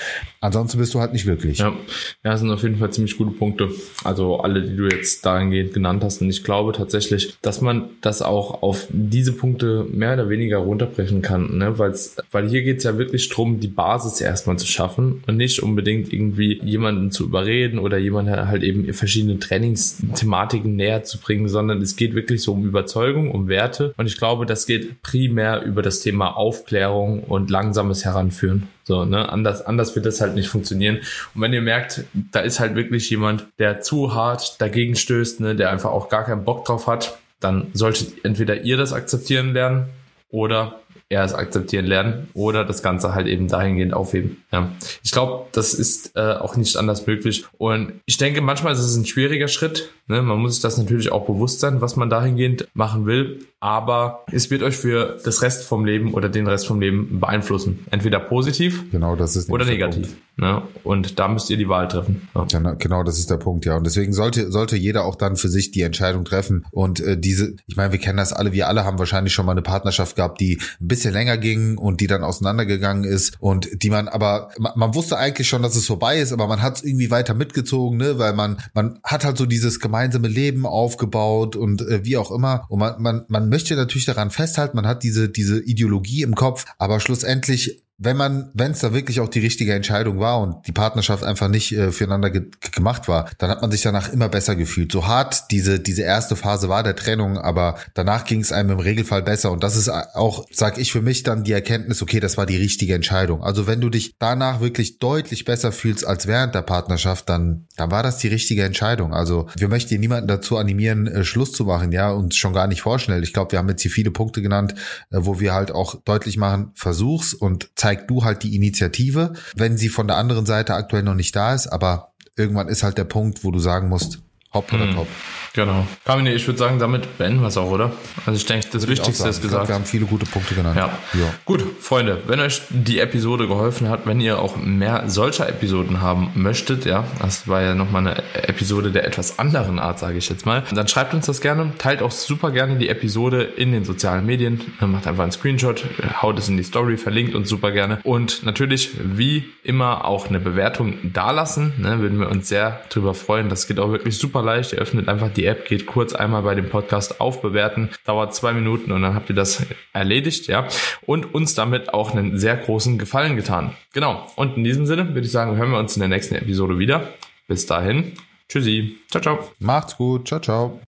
ansonsten 0.41 0.79
bist 0.79 0.93
du 0.95 0.99
halt 0.99 1.13
nicht 1.13 1.27
wirklich. 1.27 1.59
Ja. 1.59 1.69
ja, 1.69 2.31
das 2.31 2.39
sind 2.39 2.49
auf 2.49 2.63
jeden 2.63 2.77
Fall 2.77 2.91
ziemlich 2.91 3.15
gute 3.15 3.29
Punkte. 3.29 3.69
Also 4.03 4.39
alle, 4.39 4.63
die 4.63 4.75
du 4.75 4.87
jetzt 4.87 5.23
dahingehend 5.23 5.71
genannt 5.73 6.03
hast. 6.03 6.19
Und 6.19 6.31
ich 6.31 6.43
glaube 6.43 6.73
tatsächlich, 6.73 7.37
dass 7.43 7.61
man 7.61 7.89
das 8.01 8.23
auch 8.23 8.63
auf 8.63 8.87
diese 8.89 9.33
Punkte 9.33 9.85
mehr 9.91 10.13
oder 10.13 10.29
weniger 10.29 10.57
runterbrechen 10.57 11.21
kann. 11.21 11.59
Ne? 11.59 11.77
Weil's, 11.77 12.15
weil 12.31 12.49
hier 12.49 12.63
geht 12.63 12.79
es 12.79 12.85
ja 12.85 12.97
wirklich 12.97 13.29
darum, 13.29 13.59
die 13.59 13.67
Basis 13.67 14.19
erstmal 14.19 14.57
zu 14.57 14.65
schaffen 14.65 15.23
und 15.27 15.37
nicht 15.37 15.61
unbedingt 15.61 16.11
irgendwie 16.11 16.59
jemanden 16.63 17.11
zu 17.11 17.25
überreden 17.25 17.77
oder 17.77 17.99
jemanden 17.99 18.47
halt 18.47 18.63
eben 18.63 18.91
verschiedene 18.93 19.37
Trainingsthematiken 19.37 20.75
näher 20.75 21.03
zu 21.03 21.19
bringen, 21.19 21.47
sondern 21.47 21.83
es 21.83 21.95
geht 21.95 22.15
wirklich 22.15 22.41
so 22.41 22.53
um 22.53 22.65
Überzeugung, 22.65 23.29
um 23.29 23.47
Werte. 23.47 23.93
Und 23.97 24.07
ich 24.07 24.17
glaube, 24.17 24.47
das 24.47 24.65
geht 24.65 25.03
primär 25.03 25.61
über 25.61 25.83
das 25.83 25.99
Thema 25.99 26.35
Aufklärung 26.35 27.19
und 27.25 27.51
langsames 27.51 28.03
Heran 28.05 28.22
anführen. 28.23 28.67
So, 28.83 29.05
ne, 29.05 29.29
anders, 29.29 29.61
anders 29.61 29.95
wird 29.95 30.05
das 30.05 30.21
halt 30.21 30.33
nicht 30.35 30.47
funktionieren. 30.47 30.97
Und 31.35 31.41
wenn 31.41 31.53
ihr 31.53 31.61
merkt, 31.61 32.05
da 32.31 32.39
ist 32.39 32.59
halt 32.59 32.75
wirklich 32.75 33.09
jemand, 33.09 33.45
der 33.59 33.81
zu 33.81 34.15
hart 34.15 34.59
dagegen 34.61 34.95
stößt, 34.95 35.41
ne, 35.41 35.55
der 35.55 35.69
einfach 35.69 35.91
auch 35.91 36.09
gar 36.09 36.23
keinen 36.25 36.43
Bock 36.43 36.65
drauf 36.65 36.87
hat, 36.87 37.17
dann 37.39 37.67
solltet 37.73 38.23
entweder 38.25 38.61
ihr 38.61 38.77
das 38.77 38.93
akzeptieren 38.93 39.53
lernen 39.53 39.89
oder 40.29 40.79
er 41.13 41.23
es 41.23 41.33
akzeptieren 41.33 41.85
lernen 41.85 42.27
oder 42.33 42.65
das 42.65 42.83
Ganze 42.83 43.13
halt 43.13 43.27
eben 43.27 43.47
dahingehend 43.47 43.93
aufheben. 43.93 44.43
Ja. 44.51 44.71
Ich 45.03 45.11
glaube, 45.11 45.45
das 45.51 45.73
ist 45.73 46.15
äh, 46.15 46.33
auch 46.33 46.55
nicht 46.55 46.75
anders 46.75 47.07
möglich. 47.07 47.45
Und 47.57 47.93
ich 48.05 48.17
denke, 48.17 48.41
manchmal 48.41 48.73
ist 48.73 48.79
es 48.79 48.95
ein 48.95 49.05
schwieriger 49.05 49.47
Schritt. 49.47 49.89
Ne? 50.07 50.21
Man 50.21 50.39
muss 50.39 50.55
sich 50.55 50.61
das 50.61 50.77
natürlich 50.77 51.11
auch 51.11 51.25
bewusst 51.25 51.59
sein, 51.59 51.81
was 51.81 51.95
man 51.95 52.09
dahingehend 52.09 52.67
machen 52.73 53.05
will. 53.05 53.39
Aber 53.59 54.25
es 54.31 54.51
wird 54.51 54.61
euch 54.61 54.75
für 54.75 55.19
das 55.23 55.41
Rest 55.41 55.63
vom 55.63 55.85
Leben 55.85 56.13
oder 56.13 56.27
den 56.27 56.47
Rest 56.47 56.67
vom 56.67 56.81
Leben 56.81 57.21
beeinflussen. 57.21 57.85
Entweder 57.91 58.19
positiv 58.19 58.91
genau, 58.91 59.15
das 59.15 59.37
ist 59.37 59.49
oder 59.49 59.63
negativ. 59.63 60.17
Ne? 60.35 60.63
Und 60.83 61.19
da 61.19 61.27
müsst 61.27 61.49
ihr 61.49 61.57
die 61.57 61.69
Wahl 61.69 61.87
treffen. 61.87 62.27
Ja. 62.35 62.45
Genau, 62.45 62.75
genau, 62.77 63.03
das 63.03 63.19
ist 63.19 63.29
der 63.29 63.37
Punkt, 63.37 63.65
ja. 63.65 63.77
Und 63.77 63.85
deswegen 63.85 64.13
sollte, 64.13 64.51
sollte 64.51 64.75
jeder 64.75 65.05
auch 65.05 65.15
dann 65.15 65.35
für 65.35 65.47
sich 65.47 65.71
die 65.71 65.81
Entscheidung 65.81 66.25
treffen. 66.25 66.65
Und 66.71 66.99
äh, 67.01 67.17
diese, 67.17 67.55
ich 67.67 67.75
meine, 67.75 67.91
wir 67.91 67.99
kennen 67.99 68.17
das 68.17 68.33
alle, 68.33 68.51
wir 68.51 68.67
alle 68.67 68.83
haben 68.83 68.97
wahrscheinlich 68.97 69.31
schon 69.31 69.45
mal 69.45 69.51
eine 69.51 69.61
Partnerschaft 69.61 70.15
gehabt, 70.15 70.41
die 70.41 70.59
ein 70.81 70.87
bisschen 70.87 71.02
länger 71.09 71.37
ging 71.37 71.77
und 71.77 72.01
die 72.01 72.07
dann 72.07 72.23
auseinandergegangen 72.23 73.03
ist 73.03 73.33
und 73.39 73.69
die 73.83 73.89
man 73.89 74.07
aber, 74.07 74.51
man, 74.57 74.73
man 74.75 74.95
wusste 74.95 75.17
eigentlich 75.17 75.47
schon, 75.47 75.61
dass 75.61 75.75
es 75.75 75.85
vorbei 75.85 76.19
ist, 76.19 76.31
aber 76.31 76.47
man 76.47 76.61
hat 76.61 76.77
es 76.77 76.83
irgendwie 76.83 77.11
weiter 77.11 77.33
mitgezogen, 77.33 77.97
ne, 77.97 78.19
weil 78.19 78.33
man, 78.33 78.57
man 78.73 78.99
hat 79.03 79.25
halt 79.25 79.37
so 79.37 79.45
dieses 79.45 79.79
gemeinsame 79.79 80.27
Leben 80.27 80.65
aufgebaut 80.65 81.55
und 81.55 81.81
äh, 81.81 82.05
wie 82.05 82.17
auch 82.17 82.31
immer. 82.31 82.65
Und 82.69 82.79
man, 82.79 83.01
man, 83.01 83.25
man 83.27 83.49
möchte 83.49 83.75
natürlich 83.75 84.05
daran 84.05 84.31
festhalten, 84.31 84.75
man 84.75 84.87
hat 84.87 85.03
diese, 85.03 85.29
diese 85.29 85.59
Ideologie 85.59 86.23
im 86.23 86.35
Kopf, 86.35 86.65
aber 86.77 86.99
schlussendlich 86.99 87.83
wenn 88.03 88.17
man, 88.17 88.49
wenn 88.53 88.71
es 88.71 88.79
da 88.79 88.93
wirklich 88.93 89.19
auch 89.19 89.29
die 89.29 89.39
richtige 89.39 89.73
Entscheidung 89.73 90.19
war 90.19 90.39
und 90.39 90.67
die 90.67 90.71
Partnerschaft 90.71 91.23
einfach 91.23 91.47
nicht 91.47 91.71
äh, 91.71 91.91
füreinander 91.91 92.29
ge 92.29 92.43
gemacht 92.73 93.07
war, 93.07 93.29
dann 93.37 93.49
hat 93.49 93.61
man 93.61 93.71
sich 93.71 93.81
danach 93.81 94.11
immer 94.11 94.29
besser 94.29 94.55
gefühlt. 94.55 94.91
So 94.91 95.07
hart 95.07 95.51
diese, 95.51 95.79
diese 95.79 96.01
erste 96.01 96.35
Phase 96.35 96.69
war 96.69 96.83
der 96.83 96.95
Trennung, 96.95 97.37
aber 97.37 97.75
danach 97.93 98.25
ging 98.25 98.41
es 98.41 98.51
einem 98.51 98.71
im 98.71 98.79
Regelfall 98.79 99.21
besser. 99.21 99.51
Und 99.51 99.63
das 99.63 99.75
ist 99.75 99.89
auch, 99.89 100.45
sag 100.51 100.77
ich 100.77 100.91
für 100.91 101.01
mich, 101.01 101.23
dann 101.23 101.43
die 101.43 101.51
Erkenntnis, 101.51 102.01
okay, 102.01 102.19
das 102.19 102.37
war 102.37 102.45
die 102.45 102.57
richtige 102.57 102.95
Entscheidung. 102.95 103.43
Also 103.43 103.67
wenn 103.67 103.81
du 103.81 103.89
dich 103.89 104.15
danach 104.19 104.59
wirklich 104.59 104.99
deutlich 104.99 105.45
besser 105.45 105.71
fühlst 105.71 106.05
als 106.05 106.27
während 106.27 106.55
der 106.55 106.61
Partnerschaft, 106.61 107.29
dann, 107.29 107.67
dann 107.77 107.91
war 107.91 108.03
das 108.03 108.17
die 108.17 108.27
richtige 108.27 108.63
Entscheidung. 108.63 109.13
Also 109.13 109.47
wir 109.55 109.67
möchten 109.67 109.89
hier 109.89 109.99
niemanden 109.99 110.27
dazu 110.27 110.57
animieren, 110.57 111.07
äh, 111.07 111.23
Schluss 111.23 111.51
zu 111.51 111.65
machen, 111.65 111.91
ja, 111.91 112.11
und 112.11 112.35
schon 112.35 112.53
gar 112.53 112.67
nicht 112.67 112.81
vorschnell. 112.81 113.23
Ich 113.23 113.33
glaube, 113.33 113.51
wir 113.51 113.59
haben 113.59 113.69
jetzt 113.69 113.81
hier 113.81 113.91
viele 113.91 114.11
Punkte 114.11 114.41
genannt, 114.41 114.73
äh, 115.11 115.17
wo 115.19 115.39
wir 115.39 115.53
halt 115.53 115.71
auch 115.71 116.01
deutlich 116.03 116.37
machen, 116.37 116.71
versuch's 116.75 117.33
und 117.33 117.69
zeig 117.75 117.92
du 117.95 118.23
halt 118.23 118.43
die 118.43 118.55
Initiative, 118.55 119.33
wenn 119.55 119.77
sie 119.77 119.89
von 119.89 120.07
der 120.07 120.17
anderen 120.17 120.45
Seite 120.45 120.73
aktuell 120.73 121.03
noch 121.03 121.15
nicht 121.15 121.35
da 121.35 121.53
ist, 121.53 121.67
aber 121.67 122.13
irgendwann 122.35 122.67
ist 122.67 122.83
halt 122.83 122.97
der 122.97 123.03
Punkt, 123.03 123.43
wo 123.43 123.51
du 123.51 123.59
sagen 123.59 123.89
musst, 123.89 124.19
hopp 124.53 124.71
oder 124.71 124.87
hm. 124.87 125.07
Genau. 125.53 125.85
Kamine, 126.03 126.33
ich 126.33 126.47
würde 126.47 126.57
sagen, 126.57 126.79
damit 126.79 127.17
beenden 127.19 127.41
wir 127.41 127.47
es 127.47 127.57
auch, 127.57 127.69
oder? 127.69 127.91
Also 128.25 128.37
ich 128.37 128.45
denke, 128.45 128.67
das 128.71 128.87
Wichtigste 128.87 129.29
ist 129.29 129.41
gesagt. 129.41 129.65
Glaub, 129.65 129.67
wir 129.67 129.75
haben 129.75 129.85
viele 129.85 130.05
gute 130.05 130.25
Punkte 130.25 130.55
genannt. 130.55 130.75
Ja. 130.75 130.97
ja. 131.13 131.33
Gut, 131.45 131.63
Freunde, 131.79 132.21
wenn 132.25 132.39
euch 132.39 132.61
die 132.69 132.99
Episode 132.99 133.47
geholfen 133.47 133.87
hat, 133.87 134.07
wenn 134.07 134.19
ihr 134.19 134.39
auch 134.39 134.55
mehr 134.57 135.03
solcher 135.07 135.47
Episoden 135.47 136.01
haben 136.01 136.31
möchtet, 136.33 136.85
ja, 136.85 137.03
das 137.19 137.47
war 137.47 137.61
ja 137.61 137.75
nochmal 137.75 138.07
eine 138.07 138.23
Episode 138.47 138.91
der 138.91 139.05
etwas 139.05 139.37
anderen 139.37 139.77
Art, 139.77 139.99
sage 139.99 140.17
ich 140.17 140.27
jetzt 140.27 140.45
mal, 140.45 140.63
dann 140.73 140.87
schreibt 140.87 141.13
uns 141.13 141.27
das 141.27 141.39
gerne, 141.39 141.71
teilt 141.77 142.01
auch 142.01 142.11
super 142.11 142.49
gerne 142.49 142.77
die 142.77 142.89
Episode 142.89 143.43
in 143.43 143.71
den 143.71 143.85
sozialen 143.85 144.25
Medien, 144.25 144.59
macht 144.79 145.05
einfach 145.05 145.23
einen 145.23 145.31
Screenshot, 145.31 145.85
haut 146.21 146.39
es 146.39 146.49
in 146.49 146.57
die 146.57 146.63
Story, 146.63 146.97
verlinkt 146.97 147.35
uns 147.35 147.47
super 147.47 147.71
gerne 147.71 147.99
und 148.03 148.43
natürlich, 148.43 148.91
wie 149.03 149.45
immer, 149.63 150.05
auch 150.05 150.27
eine 150.27 150.39
Bewertung 150.39 150.95
dalassen, 151.13 151.73
ne, 151.77 151.99
würden 151.99 152.19
wir 152.19 152.29
uns 152.29 152.49
sehr 152.49 152.81
drüber 152.89 153.13
freuen. 153.13 153.49
Das 153.49 153.67
geht 153.67 153.79
auch 153.79 153.91
wirklich 153.91 154.17
super 154.17 154.41
leicht. 154.41 154.73
Ihr 154.73 154.79
öffnet 154.79 155.07
einfach 155.07 155.29
die 155.29 155.42
die 155.43 155.47
App, 155.47 155.67
geht 155.67 155.85
kurz 155.85 156.13
einmal 156.13 156.41
bei 156.43 156.55
dem 156.55 156.69
Podcast 156.69 157.19
aufbewerten, 157.19 157.89
dauert 158.05 158.33
zwei 158.33 158.53
Minuten 158.53 158.91
und 158.91 159.01
dann 159.01 159.13
habt 159.13 159.29
ihr 159.29 159.35
das 159.35 159.65
erledigt, 159.91 160.47
ja, 160.47 160.67
und 161.05 161.33
uns 161.33 161.53
damit 161.53 161.93
auch 161.93 162.15
einen 162.15 162.39
sehr 162.39 162.55
großen 162.55 162.97
Gefallen 162.97 163.35
getan. 163.35 163.75
Genau. 163.93 164.31
Und 164.35 164.57
in 164.57 164.63
diesem 164.63 164.85
Sinne 164.85 165.09
würde 165.09 165.21
ich 165.21 165.31
sagen, 165.31 165.57
hören 165.57 165.71
wir 165.71 165.79
uns 165.79 165.95
in 165.95 165.99
der 165.99 166.09
nächsten 166.09 166.35
Episode 166.35 166.79
wieder. 166.79 167.09
Bis 167.47 167.65
dahin. 167.65 168.13
Tschüssi. 168.47 168.97
Ciao, 169.09 169.21
ciao. 169.21 169.39
Macht's 169.59 169.97
gut. 169.97 170.27
Ciao, 170.27 170.39
ciao. 170.39 170.81